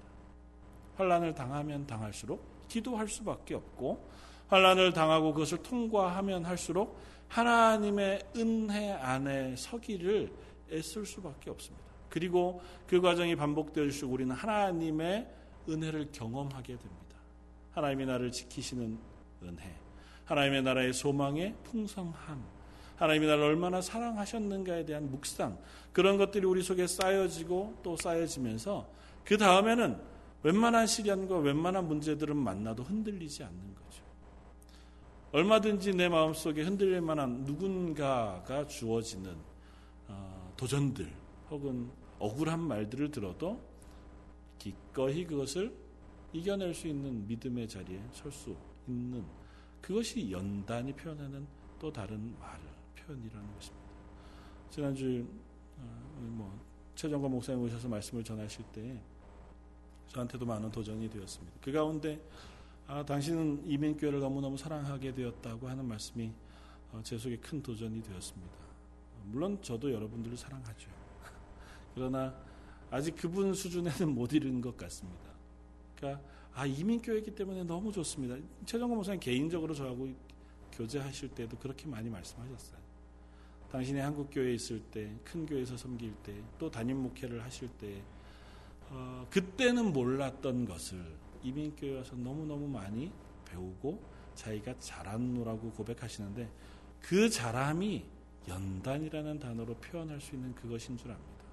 [0.96, 4.08] 환란을 당하면 당할수록 기도할 수밖에 없고
[4.48, 10.32] 환란을 당하고 그것을 통과하면 할수록 하나님의 은혜 안에 서기를
[10.70, 11.86] 애쓸 수밖에 없습니다.
[12.08, 15.28] 그리고 그 과정이 반복되어질수록 우리는 하나님의
[15.68, 17.16] 은혜를 경험하게 됩니다.
[17.72, 18.98] 하나님이 나를 지키시는
[19.42, 19.78] 은혜,
[20.24, 22.42] 하나님의 나라의 소망의 풍성함,
[22.96, 25.58] 하나님이 나를 얼마나 사랑하셨는가에 대한 묵상,
[25.92, 28.88] 그런 것들이 우리 속에 쌓여지고 또 쌓여지면서
[29.24, 30.00] 그 다음에는
[30.42, 34.02] 웬만한 시련과 웬만한 문제들은 만나도 흔들리지 않는 거죠.
[35.32, 39.36] 얼마든지 내 마음속에 흔들릴 만한 누군가가 주어지는
[40.56, 41.12] 도전들
[41.50, 43.60] 혹은 억울한 말들을 들어도
[44.58, 45.76] 기꺼이 그것을
[46.32, 48.56] 이겨낼 수 있는 믿음의 자리에 설 수
[48.88, 49.24] 있는
[49.80, 51.46] 그것이 연단이 표현하는
[51.78, 52.58] 또 다른 말
[52.96, 53.86] 표현이라는 것입니다.
[54.70, 55.26] 지난주
[55.78, 55.82] 어,
[56.20, 59.00] 뭐 최정관 목사님 오셔서 말씀을 전하실 때
[60.08, 61.58] 저한테도 많은 도전이 되었습니다.
[61.60, 62.20] 그 가운데
[62.86, 66.32] 아, 당신은 이민교회를 너무너무 사랑하게 되었다고 하는 말씀이
[66.92, 68.65] 어, 제 속에 큰 도전이 되었습니다.
[69.26, 70.90] 물론 저도 여러분들을 사랑하죠.
[71.94, 72.34] 그러나
[72.90, 75.30] 아직 그분 수준에는 못 이른 것 같습니다.
[75.96, 76.22] 그러니까
[76.54, 78.36] 아 이민교회이기 때문에 너무 좋습니다.
[78.64, 80.08] 최정권 목사님 개인적으로 저하고
[80.72, 82.86] 교제하실 때도 그렇게 많이 말씀하셨어요.
[83.70, 88.02] 당신이 한국 교회에 있을 때, 큰 교회에서 섬길 때, 또 담임 목회를 하실 때,
[88.90, 91.04] 어, 그때는 몰랐던 것을
[91.42, 93.12] 이민교회 와서 너무 너무 많이
[93.44, 94.02] 배우고
[94.34, 96.48] 자기가 잘한노라고 고백하시는데
[97.00, 98.04] 그 잘함이
[98.48, 101.44] 연단이라는 단어로 표현할 수 있는 그것인 줄 압니다.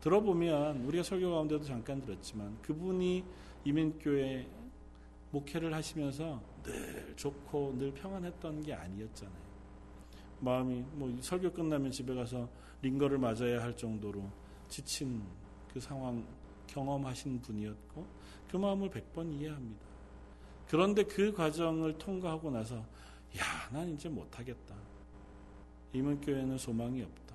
[0.00, 3.24] 들어보면 우리가 설교 가운데도 잠깐 들었지만 그분이
[3.64, 4.48] 이민교회
[5.30, 9.48] 목회를 하시면서 늘 좋고 늘 평안했던 게 아니었잖아요.
[10.40, 12.48] 마음이 뭐 설교 끝나면 집에 가서
[12.82, 14.30] 링거를 맞아야 할 정도로
[14.68, 15.22] 지친
[15.72, 16.24] 그 상황
[16.68, 18.06] 경험하신 분이었고
[18.50, 19.86] 그 마음을 백번 이해합니다.
[20.68, 24.74] 그런데 그 과정을 통과하고 나서 야, 난 이제 못하겠다.
[25.92, 27.34] 이문교회는 소망이 없다.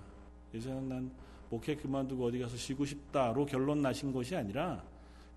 [0.53, 1.11] 이제는 난
[1.49, 4.83] 목회 그만두고 어디 가서 쉬고 싶다로 결론 나신 것이 아니라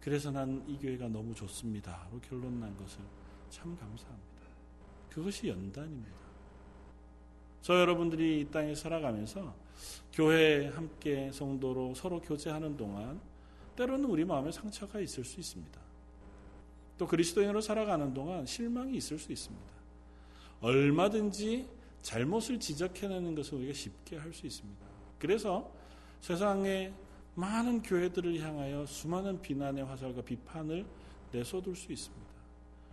[0.00, 3.00] 그래서 난 이 교회가 너무 좋습니다로 결론 난 것을
[3.50, 4.26] 참 감사합니다.
[5.10, 6.16] 그것이 연단입니다.
[7.62, 9.54] 저 여러분들이 이 땅에 살아가면서
[10.12, 13.20] 교회 함께 성도로 서로 교제하는 동안
[13.74, 15.80] 때로는 우리 마음에 상처가 있을 수 있습니다.
[16.98, 19.66] 또 그리스도인으로 살아가는 동안 실망이 있을 수 있습니다.
[20.60, 21.68] 얼마든지
[22.06, 24.86] 잘못을 지적해내는 것을 우리가 쉽게 할 수 있습니다.
[25.18, 25.72] 그래서
[26.20, 26.92] 세상에
[27.34, 30.86] 많은 교회들을 향하여 수많은 비난의 화살과 비판을
[31.32, 32.26] 내쏟을 수 있습니다.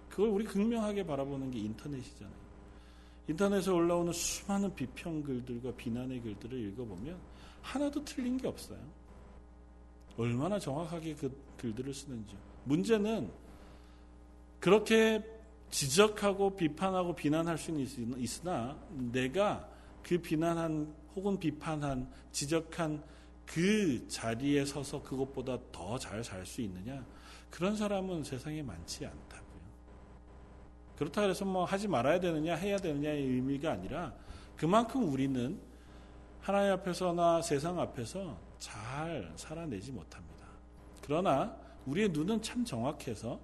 [0.10, 2.44] 그걸 우리 극명하게 바라보는 게 인터넷이잖아요.
[3.28, 7.16] 인터넷에 올라오는 수많은 비평 글들과 비난의 글들을 읽어보면
[7.62, 8.80] 하나도 틀린 게 없어요.
[10.18, 12.36] 얼마나 정확하게 그 글들을 쓰는지.
[12.64, 13.32] 문제는
[14.60, 15.24] 그렇게
[15.74, 17.80] 지적하고 비판하고 비난할 수는
[18.18, 19.68] 있으나 내가
[20.04, 23.04] 그 비난한 혹은 비판한 지적한
[23.44, 27.04] 그 자리에 서서 그것보다 더 잘 살 수 있느냐?
[27.50, 29.62] 그런 사람은 세상에 많지 않다고요.
[30.96, 34.14] 그렇다 해서 뭐 하지 말아야 되느냐, 해야 되느냐의 의미가 아니라
[34.56, 35.60] 그만큼 우리는
[36.40, 40.46] 하나님 앞에서나 세상 앞에서 잘 살아내지 못합니다.
[41.02, 41.58] 그러나
[41.88, 43.40] 우리의 눈은 참 정확해서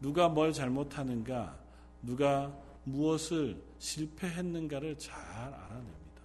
[0.00, 1.60] 누가 뭘 잘못하는가,
[2.02, 2.52] 누가
[2.84, 6.22] 무엇을 실패했는가를 잘 알아냅니다.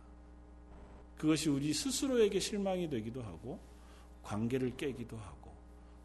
[1.17, 3.59] 그것이 우리 스스로에게 실망이 되기도 하고
[4.23, 5.51] 관계를 깨기도 하고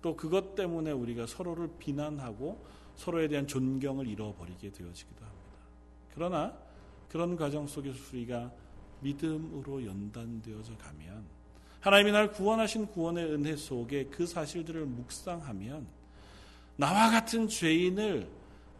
[0.01, 2.65] 또 그것 때문에 우리가 서로를 비난하고
[2.97, 5.43] 서로에 대한 존경을 잃어버리게 되어지기도 합니다.
[6.15, 6.57] 그러나
[7.09, 8.53] 그런 과정 속에서 우리가
[9.01, 11.25] 믿음으로 연단되어져 가면
[11.81, 15.87] 하나님이 날 구원하신 구원의 은혜 속에 그 사실들을 묵상하면
[16.77, 18.29] 나와 같은 죄인을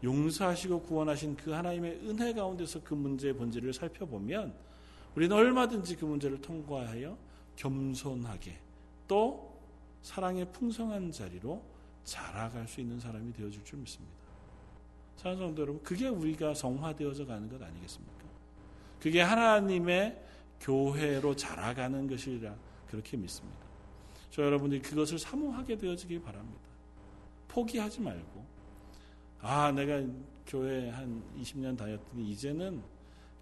[0.03, 4.53] 용서하시고 구원하신 그 하나님의 은혜 가운데서 그 문제의 본질을 살펴보면
[5.15, 7.17] 우리는 얼마든지 그 문제를 통과하여
[7.55, 8.57] 겸손하게
[9.07, 9.57] 또
[10.01, 11.63] 사랑의 풍성한 자리로
[12.03, 14.13] 자라갈 수 있는 사람이 되어줄 줄 믿습니다.
[15.15, 18.23] 사랑하는 성도 여러분, 그게 우리가 성화되어져 가는 것 아니겠습니까?
[18.99, 20.21] 그게 하나님의
[20.59, 22.55] 교회로 자라가는 것이라
[22.87, 23.59] 그렇게 믿습니다.
[24.31, 26.61] 저 여러분들이 그것을 사모하게 되어지길 바랍니다.
[27.47, 28.45] 포기하지 말고,
[29.45, 30.01] 아, 내가
[30.47, 32.81] 교회 한 20년 다녔더니 이제는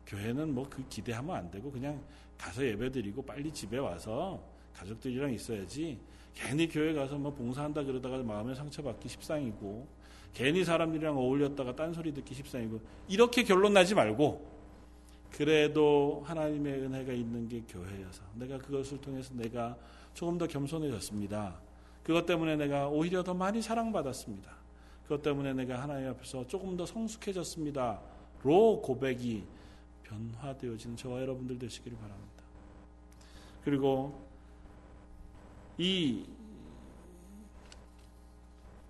[0.07, 2.01] 교회는 뭐 그 기대하면 안 되고 그냥
[2.39, 5.99] 가서 예배 드리고 빨리 집에 와서 가족들이랑 있어야지
[6.33, 9.87] 괜히 교회 가서 뭐 봉사한다 그러다가 마음에 상처받기 십상이고
[10.33, 14.49] 괜히 사람들이랑 어울렸다가 딴소리 듣기 십상이고 이렇게 결론 나지 말고
[15.31, 19.77] 그래도 하나님의 은혜가 있는 게 교회여서 내가 그것을 통해서 내가
[20.15, 21.61] 조금 더 겸손해졌습니다.
[22.03, 24.60] 그것 때문에 내가 오히려 더 많이 사랑받았습니다.
[25.11, 27.99] 그것 때문에 내가 하나님 앞에서 조금 더 성숙해졌습니다.
[28.43, 29.43] 로 고백이
[30.03, 32.43] 변화되어지는 저와 여러분들 되시기를 바랍니다.
[33.61, 34.25] 그리고
[35.77, 36.23] 이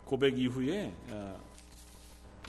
[0.06, 1.36] 고백 이후에 아,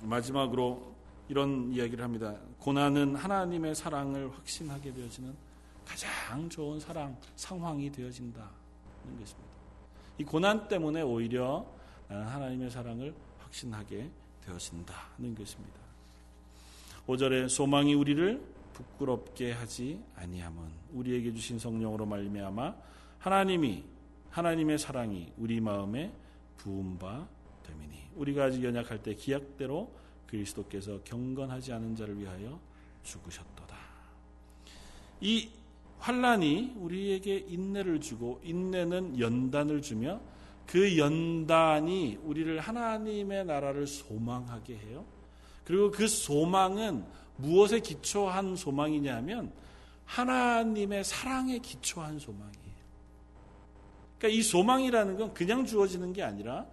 [0.02, 0.92] 마지막으로
[1.30, 2.36] 이런 이야기를 합니다.
[2.58, 5.34] 고난은 하나님의 사랑을 확신하게 되어지는
[5.86, 8.50] 가장 좋은 사랑 상황이 되어진다는
[9.18, 9.50] 것입니다.
[10.18, 11.64] 이 고난 때문에 오히려
[12.08, 13.14] 하나님의 사랑을
[13.52, 14.10] 확신하게
[14.44, 15.80] 되어진다는 것입니다.
[17.06, 20.62] 5절에 소망이 우리를 부끄럽게 하지 아니함은
[20.92, 22.74] 우리에게 주신 성령으로 말미암아
[23.18, 23.84] 하나님이
[24.30, 26.12] 하나님의 사랑이 우리 마음에
[26.56, 27.28] 부은 바
[27.64, 29.92] 됨이니 우리가 아직 연약할 때 기약대로
[30.26, 32.58] 그리스도께서 경건하지 않은 자를 위하여
[33.02, 33.76] 죽으셨도다.
[35.20, 35.50] 이
[35.98, 40.20] 환란이 우리에게 인내를 주고 인내는 연단을 주며
[40.72, 45.04] 그 연단이 우리를 하나님의 나라를 소망하게 해요.
[45.64, 47.04] 그리고 그 소망은
[47.36, 49.52] 무엇에 기초한 소망이냐면
[50.06, 52.72] 하나님의 사랑에 기초한 소망이에요.
[54.16, 56.64] 그러니까 이 소망이라는 건 그냥 주어지는 게 아니라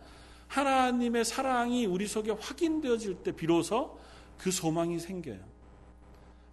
[0.48, 4.00] 하나님의 사랑이 우리 속에 확인되어질 때 비로소
[4.38, 5.42] 그 소망이 생겨요.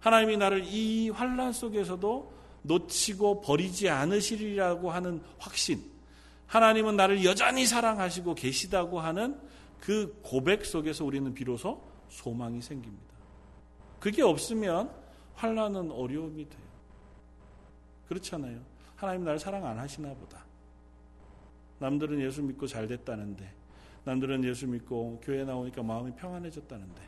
[0.01, 2.33] 하나님이 나를 이 환란 속에서도
[2.63, 5.95] 놓치고 버리지 않으시리라고 하는 확신.
[6.47, 9.39] 하나님은 나를 여전히 사랑하시고 계시다고 하는
[9.79, 13.03] 그 고백 속에서 우리는 비로소 소망이 생깁니다.
[13.99, 14.89] 그게 없으면
[15.35, 16.67] 환란은 어려움이 돼요.
[18.07, 18.59] 그렇잖아요.
[18.95, 20.45] 하나님 나를 사랑 안 하시나 보다.
[21.79, 23.53] 남들은 예수 믿고 잘 됐다는데,
[24.05, 27.01] 남들은 예수 믿고 교회 나오니까 마음이 평안해졌다는데,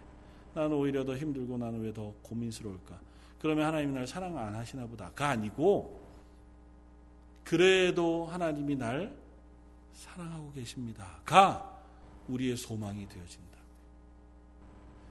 [0.54, 3.00] 나는 오히려 더 힘들고 나는 왜 더 고민스러울까?
[3.40, 6.00] 그러면 하나님이 나를 사랑 안 하시나 보다가 아니고,
[7.44, 9.16] 그래도 하나님이 날
[9.94, 11.22] 사랑하고 계십니다.
[11.26, 11.80] 가
[12.28, 13.58] 우리의 소망이 되어진다.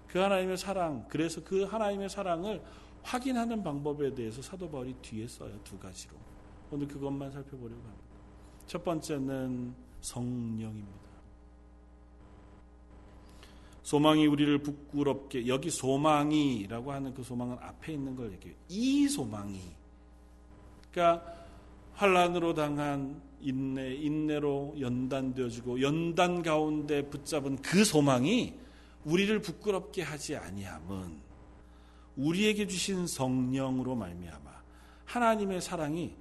[0.06, 2.62] 그 하나님의 사랑, 그래서 그 하나님의 사랑을
[3.02, 5.58] 확인하는 방법에 대해서 사도 바울이 뒤에 써요.
[5.64, 6.16] 두 가지로.
[6.70, 8.04] 오늘 그것만 살펴보려고 합니다.
[8.66, 11.08] 첫 번째는 성령입니다.
[13.82, 18.56] 소망이 우리를 부끄럽게 여기 소망이라고 하는 그 소망은 앞에 있는 걸 얘기해요.
[18.68, 19.62] 이 소망이
[20.90, 21.34] 그러니까
[21.94, 28.54] 환란으로 당한 인내, 인내로 연단되어지고 연단 가운데 붙잡은 그 소망이
[29.04, 31.28] 우리를 부끄럽게 하지 아니함은
[32.16, 34.50] 우리에게 주신 성령으로 말미암아
[35.04, 36.14] 하나님의 사랑이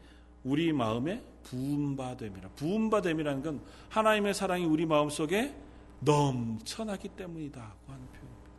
[0.43, 2.49] 우리 마음에 부음바됨이라.
[2.49, 5.55] 부음바됨이라는 건 하나님의 사랑이 우리 마음 속에
[5.99, 8.51] 넘쳐나기 때문이다고 하는 표현입니다.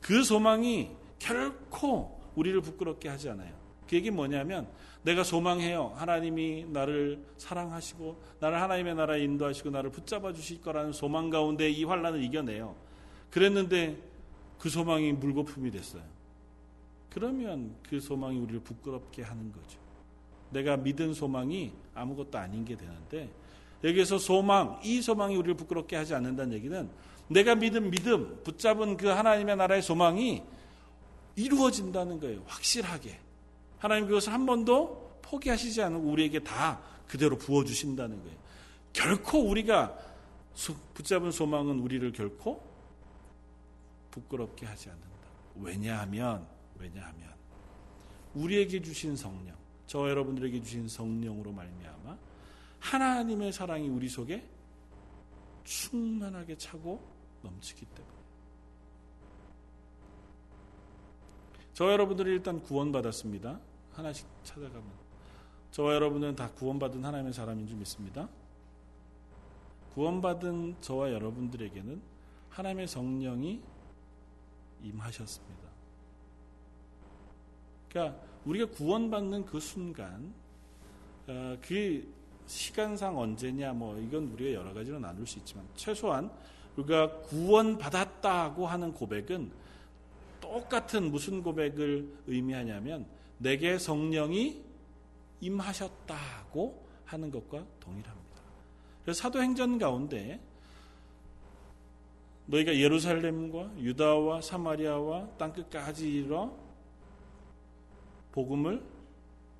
[0.00, 3.59] 그 소망이 결코 우리를 부끄럽게 하지 않아요.
[3.90, 4.68] 그 얘기 뭐냐면
[5.02, 5.94] 내가 소망해요.
[5.96, 12.22] 하나님이 나를 사랑하시고 나를 하나님의 나라에 인도하시고 나를 붙잡아 주실 거라는 소망 가운데 이 환란을
[12.22, 12.76] 이겨내요.
[13.32, 13.98] 그랬는데
[14.60, 16.02] 그 소망이 물거품이 됐어요.
[17.12, 19.80] 그러면 그 소망이 우리를 부끄럽게 하는 거죠.
[20.50, 23.28] 내가 믿은 소망이 아무것도 아닌 게 되는데
[23.82, 26.88] 여기에서 소망, 이 소망이 우리를 부끄럽게 하지 않는다는 얘기는
[27.26, 30.44] 내가 믿은 믿음, 붙잡은 그 하나님의 나라의 소망이
[31.34, 32.44] 이루어진다는 거예요.
[32.46, 33.29] 확실하게.
[33.80, 38.38] 하나님 그것을 한 번도 포기하시지 않고 우리에게 다 그대로 부어주신다는 거예요.
[38.92, 39.96] 결코 우리가
[40.94, 42.62] 붙잡은 소망은 우리를 결코
[44.10, 45.08] 부끄럽게 하지 않는다.
[45.56, 46.46] 왜냐하면,
[46.78, 47.30] 왜냐하면,
[48.34, 52.18] 우리에게 주신 성령, 저 여러분들에게 주신 성령으로 말미암아
[52.80, 54.46] 하나님의 사랑이 우리 속에
[55.64, 57.00] 충만하게 차고
[57.42, 58.20] 넘치기 때문에.
[61.72, 63.69] 저 여러분들이 일단 구원받았습니다.
[63.92, 65.10] 하나씩 찾아가면.
[65.70, 68.28] 저와 여러분은 다 구원받은 하나님의 사람인 줄 믿습니다.
[69.94, 72.00] 구원받은 저와 여러분들에게는
[72.50, 73.60] 하나님의 성령이
[74.82, 75.68] 임하셨습니다.
[77.88, 80.32] 그러니까 우리가 구원받는 그 순간,
[81.26, 82.12] 어, 그
[82.46, 86.30] 시간상 언제냐, 뭐 이건 우리가 여러 가지로 나눌 수 있지만 최소한
[86.76, 89.52] 우리가 구원받았다고 하는 고백은
[90.40, 93.06] 똑같은 무슨 고백을 의미하냐면
[93.40, 94.62] 내게 성령이
[95.40, 98.40] 임하셨다고 하는 것과 동일합니다.
[99.02, 100.38] 그래서 사도행전 가운데
[102.46, 106.54] 너희가 예루살렘과 유다와 사마리아와 땅끝까지 이르러
[108.32, 108.82] 복음을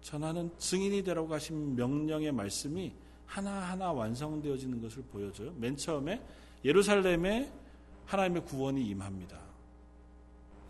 [0.03, 2.93] 전하는 증인이 되라고 하신 명령의 말씀이
[3.27, 5.53] 하나하나 완성되어지는 것을 보여줘요.
[5.57, 6.21] 맨 처음에
[6.65, 7.51] 예루살렘에
[8.07, 9.41] 하나님의 구원이 임합니다.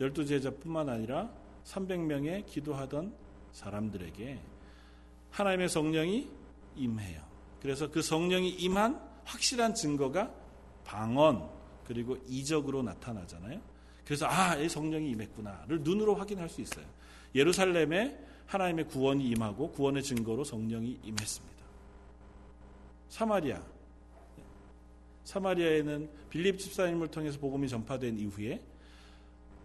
[0.01, 1.40] 열두 제자뿐만 아니라
[1.71, 3.15] 300명의 기도하던
[3.53, 4.39] 사람들에게
[5.31, 6.29] 하나님의 성령이
[6.77, 7.23] 임해요.
[7.61, 10.33] 그래서 그 성령이 임한 확실한 증거가
[10.85, 11.49] 방언
[11.85, 13.61] 그리고 이적으로 나타나잖아요.
[14.05, 16.85] 그래서 아, 이 성령이 임했구나를 눈으로 확인할 수 있어요.
[17.35, 21.61] 예루살렘에 하나님의 구원이 임하고 구원의 증거로 성령이 임했습니다.
[23.09, 23.63] 사마리아
[25.25, 28.61] 사마리아에는 빌립 집사님을 통해서 복음이 전파된 이후에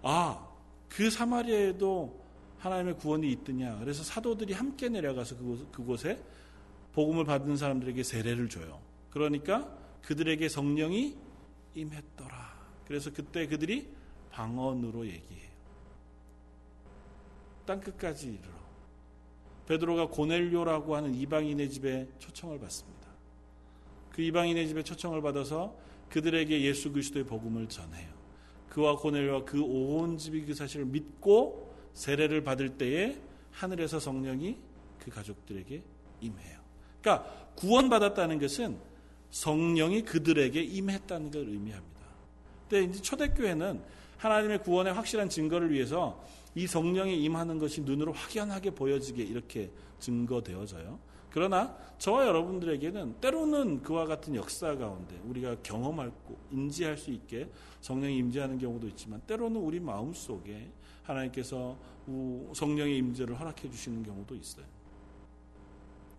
[0.03, 0.54] 아,
[0.95, 2.23] 그 사마리아에도
[2.59, 3.79] 하나님의 구원이 있더냐.
[3.79, 5.35] 그래서 사도들이 함께 내려가서
[5.73, 6.17] 그곳, 에
[6.93, 8.79] 복음을 받는 사람들에게 세례를 줘요.
[9.09, 9.69] 그러니까
[10.03, 11.17] 그들에게 성령이
[11.75, 12.55] 임했더라.
[12.87, 13.93] 그래서 그때 그들이
[14.31, 15.49] 방언으로 얘기해요.
[17.65, 18.55] 땅끝까지 이르러.
[19.67, 23.09] 베드로가 고넬료라고 하는 이방인의 집에 초청을 받습니다.
[24.11, 25.77] 그 이방인의 집에 초청을 받아서
[26.09, 28.14] 그들에게 예수 그리스도의 복음을 전해요.
[28.75, 33.17] 그와 고넬료와 그 온 집이 그 사실을 믿고 세례를 받을 때에
[33.51, 34.57] 하늘에서 성령이
[34.99, 35.81] 그 가족들에게
[36.19, 36.59] 임해요.
[37.01, 38.77] 그러니까 구원받았다는 것은
[39.31, 42.01] 성령이 그들에게 임했다는 걸 의미합니다.
[42.69, 43.81] 근데 이제 초대교회는
[44.17, 46.21] 하나님의 구원의 확실한 증거를 위해서
[46.53, 50.99] 이 성령이 임하는 것이 눈으로 확연하게 보여지게 이렇게 증거되어져요.
[51.35, 57.49] 그러나 저와 여러분들에게는 때로는 그와 같은 역사 가운데 우리가 경험하고 인지할 수 있게
[57.81, 60.71] 성령이 임재하는 경우도 있지만 때로는 우리 마음 속에
[61.03, 61.77] 하나님께서
[62.53, 64.63] 성령의 임재를 허락해 주시는 경우도 있어요.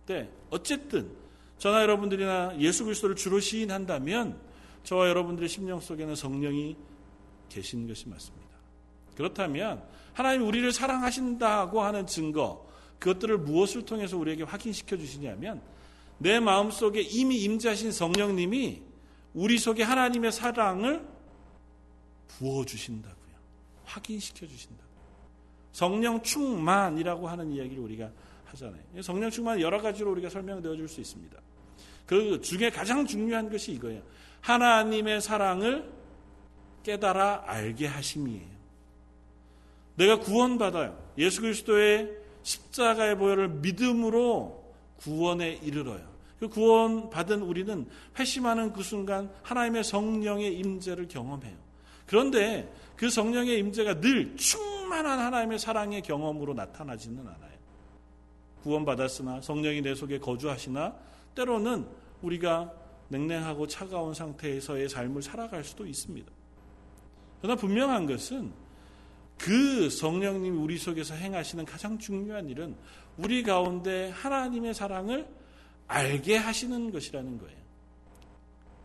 [0.05, 1.09] 네, 어쨌든
[1.57, 4.39] 저나 여러분들이나 예수 그리스도를 주로 시인한다면
[4.83, 6.77] 저와 여러분들의 심령 속에는 성령이
[7.49, 8.55] 계신 것이 맞습니다.
[9.15, 9.81] 그렇다면
[10.13, 12.67] 하나님 우리를 사랑하신다고 하는 증거
[12.99, 15.61] 그것들을 무엇을 통해서 우리에게 확인시켜 주시냐면
[16.17, 18.81] 내 마음 속에 이미 임재하신 성령님이
[19.33, 21.07] 우리 속에 하나님의 사랑을
[22.27, 23.35] 부어 주신다고요.
[23.85, 24.87] 확인시켜 주신다고요.
[25.71, 28.11] 성령 충만이라고 하는 이야기를 우리가
[28.45, 29.01] 하잖아요.
[29.01, 31.37] 성령 충만 여러 가지로 우리가 설명되어 줄 수 있습니다.
[32.07, 34.01] 그 중에 가장 중요한 것이 이거예요.
[34.41, 35.91] 하나님의 사랑을
[36.83, 38.57] 깨달아 알게 하심이에요.
[39.95, 40.97] 내가 구원받아요.
[41.17, 42.09] 예수 그리스도의
[42.47, 46.07] 십자가의 보혈을 믿음으로 구원에 이르러요.
[46.39, 47.87] 그 구원 받은 우리는
[48.17, 51.57] 회심하는 그 순간 하나님의 성령의 임재를 경험해요.
[52.05, 57.57] 그런데 그 성령의 임재가 늘 충만한 하나님의 사랑의 경험으로 나타나지는 않아요.
[58.63, 60.95] 구원받았으나 성령이 내 속에 거주하시나
[61.35, 61.85] 때로는
[62.21, 62.71] 우리가
[63.09, 66.31] 냉랭하고 차가운 상태에서의 삶을 살아갈 수도 있습니다.
[67.41, 68.51] 그러나 분명한 것은
[69.37, 72.75] 그 성령님이 우리 속에서 행하시는 가장 중요한 일은
[73.17, 75.27] 우리 가운데 하나님의 사랑을
[75.87, 77.57] 알게 하시는 것이라는 거예요.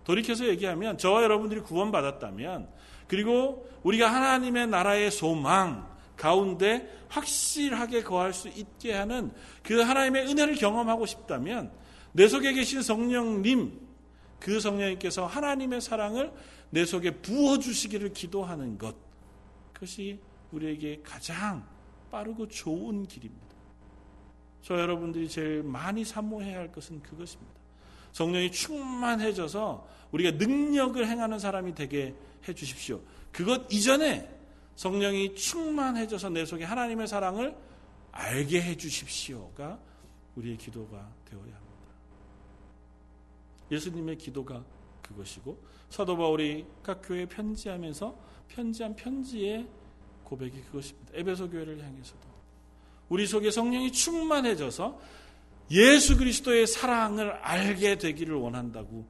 [0.04, 2.68] 돌이켜서 얘기하면 저와 여러분들이 구원받았다면
[3.08, 9.32] 그리고 우리가 하나님의 나라의 소망 가운데 확실하게 거할 수 있게 하는
[9.62, 11.72] 그 하나님의 은혜를 경험하고 싶다면
[12.12, 13.80] 내 속에 계신 성령님
[14.38, 16.32] 그 성령님께서 하나님의 사랑을
[16.70, 18.94] 내 속에 부어 주시기를 기도하는 것
[19.72, 20.20] 그것이
[20.52, 21.66] 우리에게 가장
[22.10, 23.52] 빠르고 좋은 길입니다.
[24.62, 27.52] 저 여러분들이 제일 많이 사모해야 할 것은 그것입니다.
[28.12, 32.14] 성령이 충만해져서 우리가 능력을 행하는 사람이 되게
[32.46, 33.00] 해 주십시오.
[33.32, 34.28] 그것 이전에
[34.76, 37.56] 성령이 충만해져서 내 속에 하나님의 사랑을
[38.12, 39.78] 알게 해 주십시오가
[40.36, 41.62] 우리의 기도가 되어야 합니다.
[43.70, 44.62] 예수님의 기도가
[45.02, 48.16] 그것이고 사도 바울이 각 교회에 편지하면서
[48.48, 49.66] 편지한 편지의
[50.32, 51.12] 고백이 그것입니다.
[51.14, 52.20] 에베소 교회를 향해서도
[53.10, 54.98] 우리 속에 성령이 충만해져서
[55.70, 59.04] 예수 그리스도의 사랑을 알게 되기를 원한다고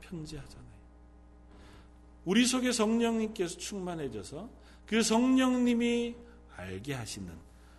[0.00, 0.62] 편지하잖아요.
[2.24, 4.48] 우리 속에 성령님께서 충만해져서
[4.86, 6.14] 그 성령님이
[6.56, 7.28] 알게 하시는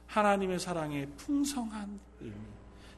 [0.08, 2.36] 하나님의 사랑의 풍성한 의미.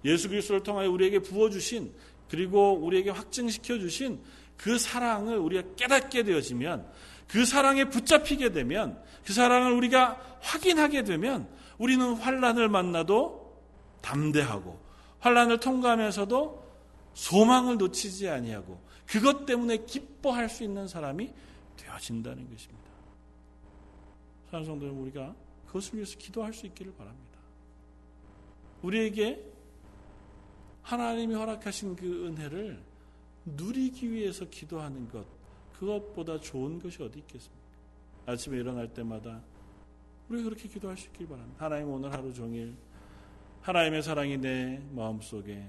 [0.03, 1.93] 예수 그리스도를 통하여 우리에게 부어 주신
[2.27, 4.19] 그리고 우리에게 확증시켜 주신
[4.57, 6.91] 그 사랑을 우리가 깨닫게 되어지면
[7.27, 13.61] 그 사랑에 붙잡히게 되면 그 사랑을 우리가 확인하게 되면 우리는 환란을 만나도
[14.01, 14.79] 담대하고
[15.19, 16.65] 환란을 통과하면서도
[17.13, 21.31] 소망을 놓치지 아니하고 그것 때문에 기뻐할 수 있는 사람이
[21.77, 22.85] 되어진다는 것입니다.
[24.49, 25.35] 사랑 성도는 우리가
[25.67, 27.39] 그것을 위해서 기도할 수 있기를 바랍니다.
[28.81, 29.43] 우리에게
[30.83, 32.83] 하나님이 허락하신 그 은혜를
[33.45, 35.25] 누리기 위해서 기도하는 것
[35.79, 37.65] 그것보다 좋은 것이 어디 있겠습니까?
[38.25, 39.41] 아침에 일어날 때마다
[40.29, 41.63] 우리 그렇게 기도할 수 있길 바랍니다.
[41.63, 42.75] 하나님 오늘 하루 종일
[43.61, 45.67] 하나님의 사랑이 내 마음속에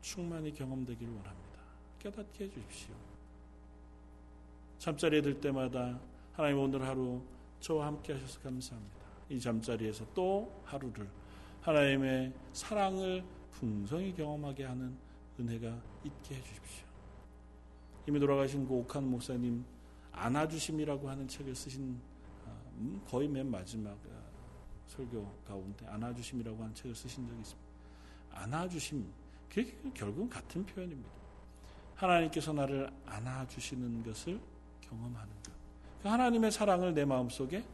[0.00, 1.60] 충만히 경험되기를 원합니다.
[1.98, 2.94] 깨닫게 해 주십시오.
[4.78, 5.98] 잠자리에 들 때마다
[6.34, 7.20] 하나님 오늘 하루
[7.60, 8.96] 저와 함께 하셔서 감사합니다.
[9.28, 11.08] 이 잠자리에서 또 하루를
[11.62, 14.96] 하나님의 사랑을 풍성히 경험하게 하는
[15.40, 16.85] 은혜가 있게 해 주십시오.
[18.06, 19.64] 이미 돌아가신 그 옥한 목사님
[20.12, 22.00] 안아주심이라고 하는 책을 쓰신
[22.46, 24.26] 아, 음, 거의 맨 마지막 아,
[24.86, 27.66] 설교 가운데 안아주심이라고 하는 책을 쓰신 적이 있습니다.
[28.32, 29.06] 안아주심
[29.94, 31.10] 결국은 같은 표현입니다.
[31.94, 34.38] 하나님께서 나를 안아주시는 것을
[34.82, 35.52] 경험하는 것.
[36.02, 37.64] 그 하나님의 사랑을 내 마음속에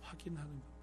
[0.00, 0.74] 확인하는 것.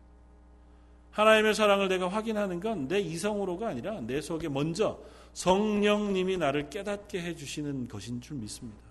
[1.11, 4.99] 하나님의 사랑을 내가 확인하는 건 내 이성으로가 아니라 내 속에 먼저
[5.33, 8.90] 성령님이 나를 깨닫게 해주시는 것인 줄 믿습니다.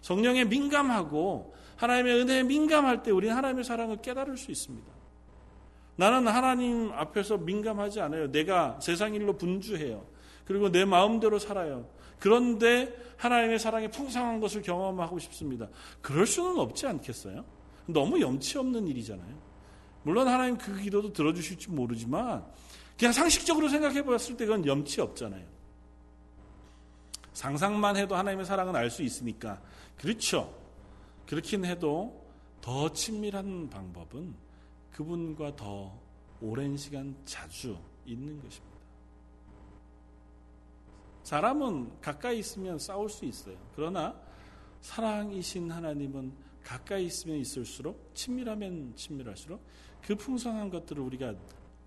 [0.00, 4.90] 성령에 민감하고 하나님의 은혜에 민감할 때 우리는 하나님의 사랑을 깨달을 수 있습니다.
[5.96, 8.30] 나는 하나님 앞에서 민감하지 않아요.
[8.30, 10.06] 내가 세상 일로 분주해요.
[10.44, 11.88] 그리고 내 마음대로 살아요.
[12.18, 15.68] 그런데 하나님의 사랑의 풍성한 것을 경험하고 싶습니다.
[16.00, 17.44] 그럴 수는 없지 않겠어요?
[17.86, 19.38] 너무 염치 없는 일이잖아요.
[20.02, 22.44] 물론 하나님 그 기도도 들어주실지 모르지만
[22.98, 25.44] 그냥 상식적으로 생각해 봤을 때 그건 염치 없잖아요.
[27.32, 29.60] 상상만 해도 하나님의 사랑은 알 수 있으니까
[30.00, 30.50] 그렇죠.
[31.26, 32.26] 그렇긴 해도
[32.62, 34.34] 더 친밀한 방법은
[34.92, 35.94] 그분과 더
[36.40, 37.76] 오랜 시간 자주
[38.06, 38.78] 있는 것입니다.
[41.22, 43.58] 사람은 가까이 있으면 싸울 수 있어요.
[43.76, 44.18] 그러나
[44.80, 46.32] 사랑이신 하나님은
[46.64, 49.62] 가까이 있으면 있을수록 친밀하면 친밀할수록
[50.00, 51.34] 그 풍성한 것들을 우리가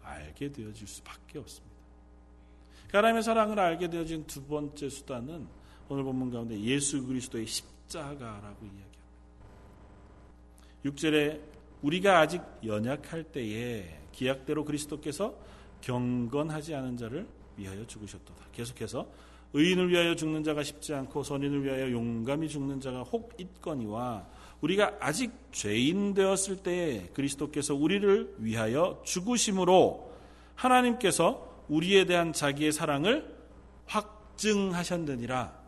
[0.04, 1.76] 알게 되어질 수밖에 없습니다.
[2.92, 5.48] 하나님의 사랑을 알게 되어진 두 번째 수단은
[5.90, 9.04] 오늘 본문 가운데 예수 그리스도의 십 자가라고 이야기합니다.
[10.86, 11.40] 6절에
[11.84, 15.36] 우리가 아직 연약할 때에 기약대로 그리스도께서
[15.82, 18.46] 경건하지 않은 자를 위하여 죽으셨도다.
[18.52, 19.08] 계속해서
[19.54, 24.26] 의인을 위하여 죽는 자가 쉽지 않고 선인을 위하여 용감히 죽는 자가 혹 있거니와
[24.62, 30.12] 우리가 아직 죄인 되었을 때에 그리스도께서 우리를 위하여 죽으심으로
[30.56, 33.36] 하나님께서 우리에 대한 자기의 사랑을
[33.86, 35.63] 확증하셨느니라.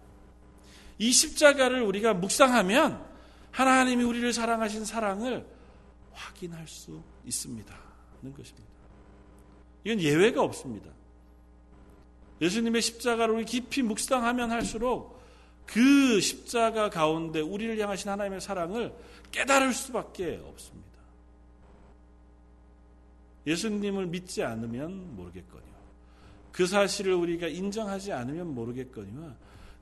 [0.97, 3.05] 이 십자가를 우리가 묵상하면
[3.51, 5.45] 하나님이 우리를 사랑하신 사랑을
[6.11, 7.75] 확인할 수 있습니다.
[8.21, 8.67] 는 것입니다.
[9.83, 10.89] 이건 예외가 없습니다.
[12.41, 15.21] 예수님의 십자가를 우리 깊이 묵상하면 할수록
[15.65, 18.93] 그 십자가 가운데 우리를 향하신 하나님의 사랑을
[19.31, 20.85] 깨달을 수밖에 없습니다.
[23.47, 25.75] 예수님을 믿지 않으면 모르겠거니와
[26.51, 29.35] 그 사실을 우리가 인정하지 않으면 모르겠거니와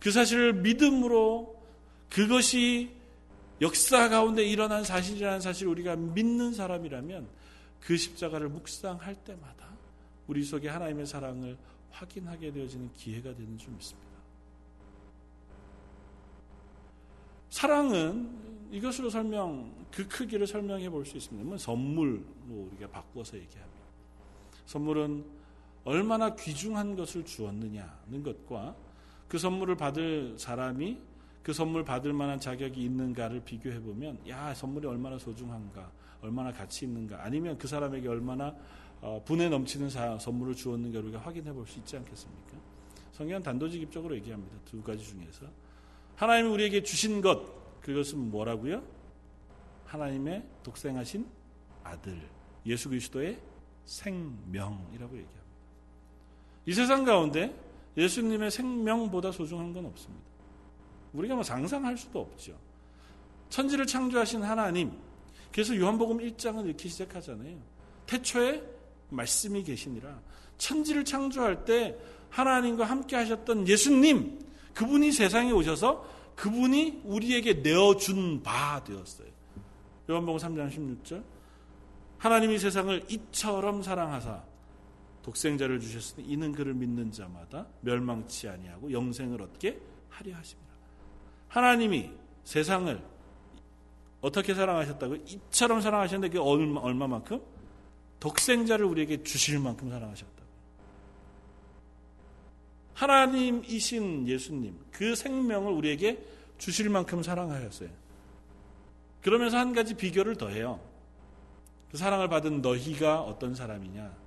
[0.04, 1.58] 그 사실을 믿음으로
[2.10, 2.92] 그것이
[3.62, 7.26] 역사 가운데 일어난 사실이라는 사실을 우리가 믿는 사람이라면
[7.80, 9.70] 그 십자가를 묵상할 때마다
[10.28, 11.58] 우리 속에 하나님의 사랑을
[11.92, 14.10] 확인하게 되어지는 기회가 되는 줄 믿습니다.
[17.50, 21.48] 사랑은 이것으로 설명, 그 크기를 설명해 볼 수 있습니다.
[21.48, 23.80] 뭐 선물로 우리가 바꾸어서 얘기합니다.
[24.66, 25.24] 선물은
[25.86, 28.76] 얼마나 귀중한 것을 주었느냐는 것과
[29.34, 31.02] 그 선물을 받을 사람이
[31.42, 37.26] 그 선물 받을 만한 자격이 있는가를 비교해 보면 야 선물이 얼마나 소중한가 얼마나 가치 있는가
[37.26, 38.56] 아니면 그 사람에게 얼마나
[39.02, 42.58] 어, 분에 넘치는 선물을 주었는가 우리가 확인해 볼 수 있지 않겠습니까?
[43.14, 44.56] 성경은 단도직입적으로 얘기합니다.
[44.66, 45.48] 두 가지 중에서
[46.16, 48.84] 하나님이 우리에게 주신 것 그것은 뭐라고요?
[49.86, 51.26] 하나님의 독생하신
[51.84, 52.22] 아들
[52.68, 53.40] 예수 그리스도의
[53.86, 55.42] 생명이라고 얘기합니다.
[56.68, 60.24] 이 세상 가운데 예수님의 생명보다 소중한 건 없습니다.
[61.14, 62.58] 우리가 뭐 상상할 수도 없죠.
[63.50, 64.92] 천지를 창조하신 하나님.
[65.52, 67.56] 그래서 요한복음 1장은 이렇게 시작하잖아요.
[68.08, 68.64] 태초에
[69.10, 70.20] 말씀이 계시니라.
[70.58, 71.96] 천지를 창조할 때
[72.30, 74.40] 하나님과 함께 하셨던 예수님.
[74.74, 79.28] 그분이 세상에 오셔서 그분이 우리에게 내어준 바 되었어요.
[80.10, 81.24] 요한복음 3장 16절.
[82.18, 84.44] 하나님이 세상을 이처럼 사랑하사
[85.24, 90.74] 독생자를 주셨으니 이는 그를 믿는 자마다 멸망치 아니하고 영생을 얻게 하려 하십니다.
[91.48, 92.12] 하나님이
[92.44, 93.02] 세상을
[94.22, 95.16] 어떻게 사랑하셨다고?
[95.16, 97.42] 이처럼 사랑하셨는데 그게 얼마, 얼마만큼?
[98.20, 100.44] 독생자를 우리에게 주실 만큼 사랑하셨다고.
[102.94, 106.24] 하나님이신 예수님, 그 생명을 우리에게
[106.58, 107.90] 주실 만큼 사랑하셨어요.
[109.22, 110.80] 그러면서 한 가지 비교를 더해요.
[111.92, 114.23] 그 사랑을 받은 너희가 어떤 사람이냐?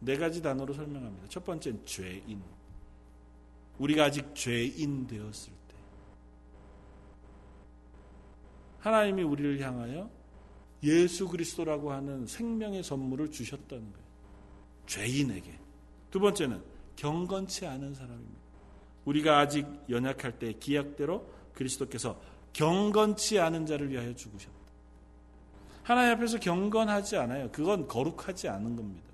[0.00, 1.28] 네 가지 단어로 설명합니다.
[1.28, 2.42] 첫 번째는 죄인.
[3.78, 5.58] 우리가 아직 죄인 되었을
[8.80, 10.10] 하나님이 우리를 향하여
[10.82, 14.08] 예수 그리스도라고 하는 생명의 선물을 주셨다는 거예요.
[14.86, 15.58] 죄인에게.
[16.10, 16.62] 두 번째는
[16.96, 18.38] 경건치 않은 사람입니다.
[19.04, 22.20] 우리가 아직 연약할 때 기약대로 그리스도께서
[22.52, 24.56] 경건치 않은 자를 위하여 죽으셨다.
[25.82, 27.50] 하나님 앞에서 경건하지 않아요.
[27.50, 29.07] 그건 거룩하지 않은 겁니다.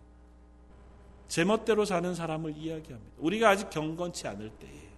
[1.28, 3.12] 제멋대로 사는 사람을 이야기합니다.
[3.18, 4.88] 우리가 아직 경건치 않을 때에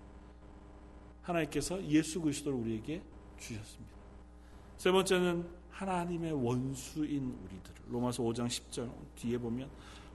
[1.23, 3.03] 하나님께서 예수 그리스도를 우리에게
[3.39, 3.97] 주셨습니다.
[4.77, 7.75] 세 번째는 하나님의 원수인 우리들.
[7.89, 9.69] 로마서 5장 10절 뒤에 보면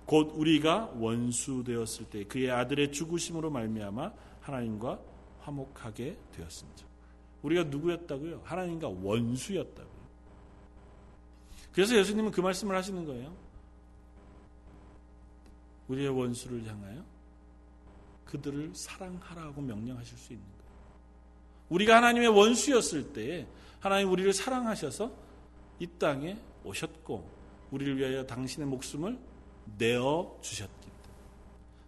[0.06, 5.00] 곧 우리가 원수 되었을 때 그의 아들의 죽으심으로 말미암아 하나님과
[5.40, 6.86] 화목하게 되었습니다.
[7.44, 8.42] 우리가 누구였다고요?
[8.44, 10.02] 하나님과 원수였다고요.
[11.72, 13.34] 그래서 예수님은 그 말씀을 하시는 거예요.
[15.92, 17.04] 우리의 원수를 향하여
[18.26, 20.62] 그들을 사랑하라고 명령하실 수 있는 거예요.
[21.70, 23.46] 우리가 하나님의 원수였을 때
[23.80, 25.12] 하나님 우리를 사랑하셔서
[25.80, 27.30] 이 땅에 오셨고
[27.72, 29.20] 우리를 위하여 당신의 목숨을
[29.78, 30.98] 내어 주셨기 때문에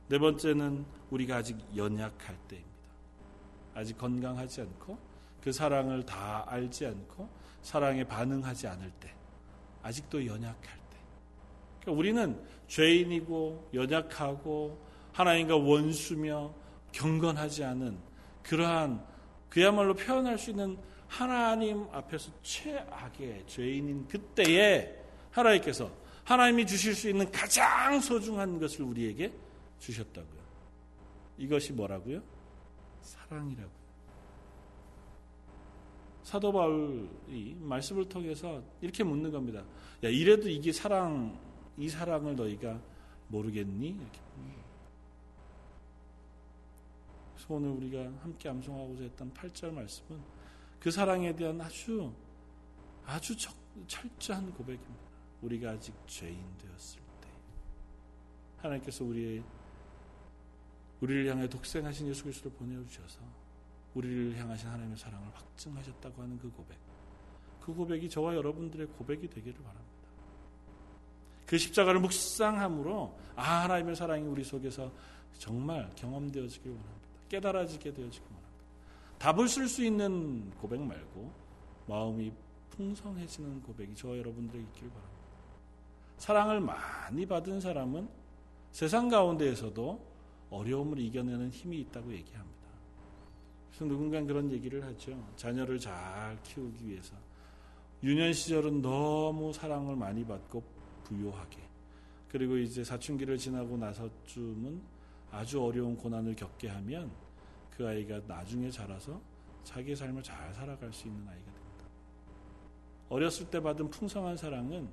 [0.09, 2.73] 네 번째는 우리가 아직 연약할 때입니다.
[3.73, 4.97] 아직 건강하지 않고
[5.41, 7.29] 그 사랑을 다 알지 않고
[7.61, 9.13] 사랑에 반응하지 않을 때
[9.81, 10.97] 아직도 연약할 때
[11.81, 14.77] 그러니까 우리는 죄인이고 연약하고
[15.11, 16.53] 하나님과 원수며
[16.91, 17.97] 경건하지 않은
[18.43, 19.03] 그러한
[19.49, 24.95] 그야말로 표현할 수 있는 하나님 앞에서 최악의 죄인인 그때에
[25.31, 25.91] 하나님께서
[26.23, 29.31] 하나님이 주실 수 있는 가장 소중한 것을 우리에게
[29.79, 30.41] 주셨다고요.
[31.37, 32.21] 이것이 뭐라고요?
[33.01, 33.83] 사랑이라고요.
[36.23, 39.63] 사도 바울이 말씀을 통해서 이렇게 묻는 겁니다.
[40.03, 41.37] 야, 이래도 이게 사랑,
[41.77, 42.79] 이 사랑을 너희가
[43.27, 43.89] 모르겠니?
[43.89, 44.19] 이렇게.
[47.33, 50.21] 그래서 오늘 우리가 함께 암송하고자 했던 8절 말씀은
[50.79, 52.13] 그 사랑에 대한 아주
[53.05, 53.35] 아주
[53.87, 55.03] 철저한 고백입니다.
[55.41, 57.27] 우리가 아직 죄인 되었을 때
[58.57, 59.43] 하나님께서 우리의
[61.01, 63.19] 우리를 향해 독생하신 예수 그리스도를 보내 주셔서
[63.93, 66.77] 우리를 향하신 하나님의 사랑을 확증하셨다고 하는 그 고백.
[67.59, 70.02] 그 고백이 저와 여러분들의 고백이 되기를 바랍니다.
[71.53, 74.91] 그 십자가를 묵상함으로 아 하나님의 사랑이 우리 속에서
[75.37, 77.07] 정말 경험되어지길 원합니다.
[77.29, 78.27] 깨달아지게 되어지길
[79.19, 81.31] 답을 쓸 수 있는 고백 말고
[81.85, 82.31] 마음이
[82.71, 85.23] 풍성해지는 고백이 저와 여러분들에게 있길 바랍니다.
[86.17, 88.09] 사랑을 많이 받은 사람은
[88.71, 90.03] 세상 가운데에서도
[90.49, 92.67] 어려움을 이겨내는 힘이 있다고 얘기합니다.
[93.69, 95.23] 그래서 누군가 그런 얘기를 하죠.
[95.35, 97.13] 자녀를 잘 키우기 위해서.
[98.01, 100.72] 유년 시절은 너무 사랑을 많이 받고
[101.13, 101.59] 부유하게.
[102.27, 104.81] 그리고 이제 사춘기를 지나고 나서쯤은
[105.31, 107.11] 아주 어려운 고난을 겪게 하면
[107.69, 109.21] 그 아이가 나중에 자라서
[109.63, 111.85] 자기의 삶을 잘 살아갈 수 있는 아이가 됩니다.
[113.09, 114.89] 어렸을 때 받은 풍성한 사랑은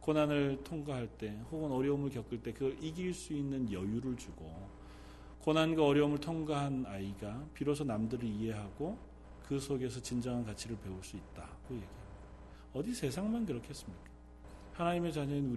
[0.00, 4.68] 고난을 통과할 때 혹은 어려움을 겪을 때 그걸 이길 수 있는 여유를 주고
[5.40, 8.98] 고난과 어려움을 통과한 아이가 비로소 남들을 이해하고
[9.46, 12.00] 그 속에서 진정한 가치를 배울 수 있다고 얘기합니다.
[12.72, 14.09] 어디 세상만 그렇겠습니까?
[14.74, 15.50] 하나님의 자녀인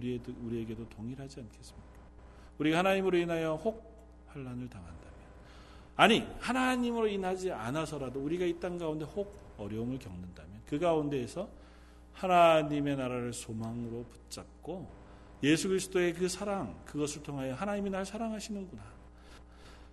[0.44, 1.88] 우리에게도 동일하지 않겠습니까?
[2.58, 3.94] 우리가 하나님으로 인하여 혹
[4.28, 5.04] 환란을 당한다면
[5.96, 11.48] 아니 하나님으로 인하지 않아서라도 우리가 이 땅 가운데 혹 어려움을 겪는다면 그 가운데에서
[12.12, 14.88] 하나님의 나라를 소망으로 붙잡고
[15.42, 18.82] 예수 그리스도의 그 사랑 그것을 통하여 하나님이 날 사랑하시는구나.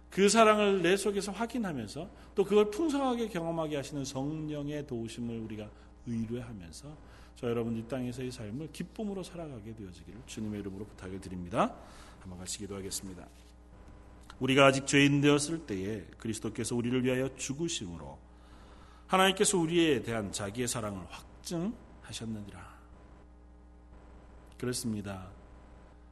[0.09, 5.69] 그 사랑을 내 속에서 확인하면서 또 그걸 풍성하게 경험하게 하시는 성령의 도우심을 우리가
[6.05, 6.95] 의뢰하면서
[7.36, 11.76] 저 여러분 이 땅에서의 삶을 기쁨으로 살아가게 되어지기를 주님의 이름으로 부탁을 드립니다.
[12.20, 13.28] 한번 같이 기도하겠습니다.
[14.40, 18.18] 우리가 아직 죄인 되었을 때에 그리스도께서 우리를 위하여 죽으심으로
[19.08, 22.80] 하나님께서 우리에 대한 자기의 사랑을 확증하셨느니라.
[24.58, 25.30] 그렇습니다.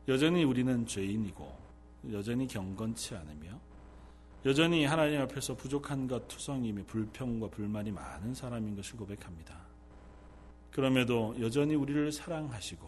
[0.08, 1.58] 여전히 우리는 죄인이고
[2.12, 3.60] 여전히 경건치 않으며
[4.46, 9.69] 여전히 하나님 앞에서 부족한 것 투성임이 불평과 불만이 많은 사람인 것을 고백합니다.
[10.72, 12.88] 그럼에도 여전히 우리를 사랑하시고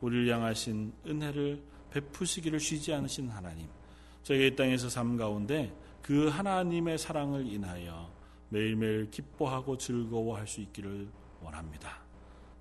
[0.00, 3.68] 우리를 향하신 은혜를 베푸시기를 쉬지 않으신 하나님
[4.22, 8.10] 저희가 이 땅에서 삶 가운데 그 하나님의 사랑을 인하여
[8.48, 11.08] 매일매일 기뻐하고 즐거워할 수 있기를
[11.40, 12.02] 원합니다.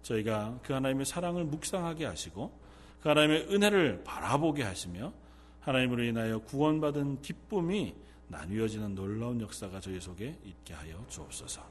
[0.03, 2.59] 저희가 그 하나님의 사랑을 묵상하게 하시고
[3.01, 5.13] 그 하나님의 은혜를 바라보게 하시며
[5.59, 7.95] 하나님으로 인하여 구원받은 기쁨이
[8.27, 11.61] 나뉘어지는 놀라운 역사가 저희 속에 있게 하여 주옵소서.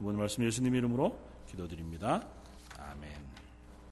[0.00, 2.26] 이번 말씀 예수님 이름으로 기도드립니다.
[2.90, 3.25] 아멘.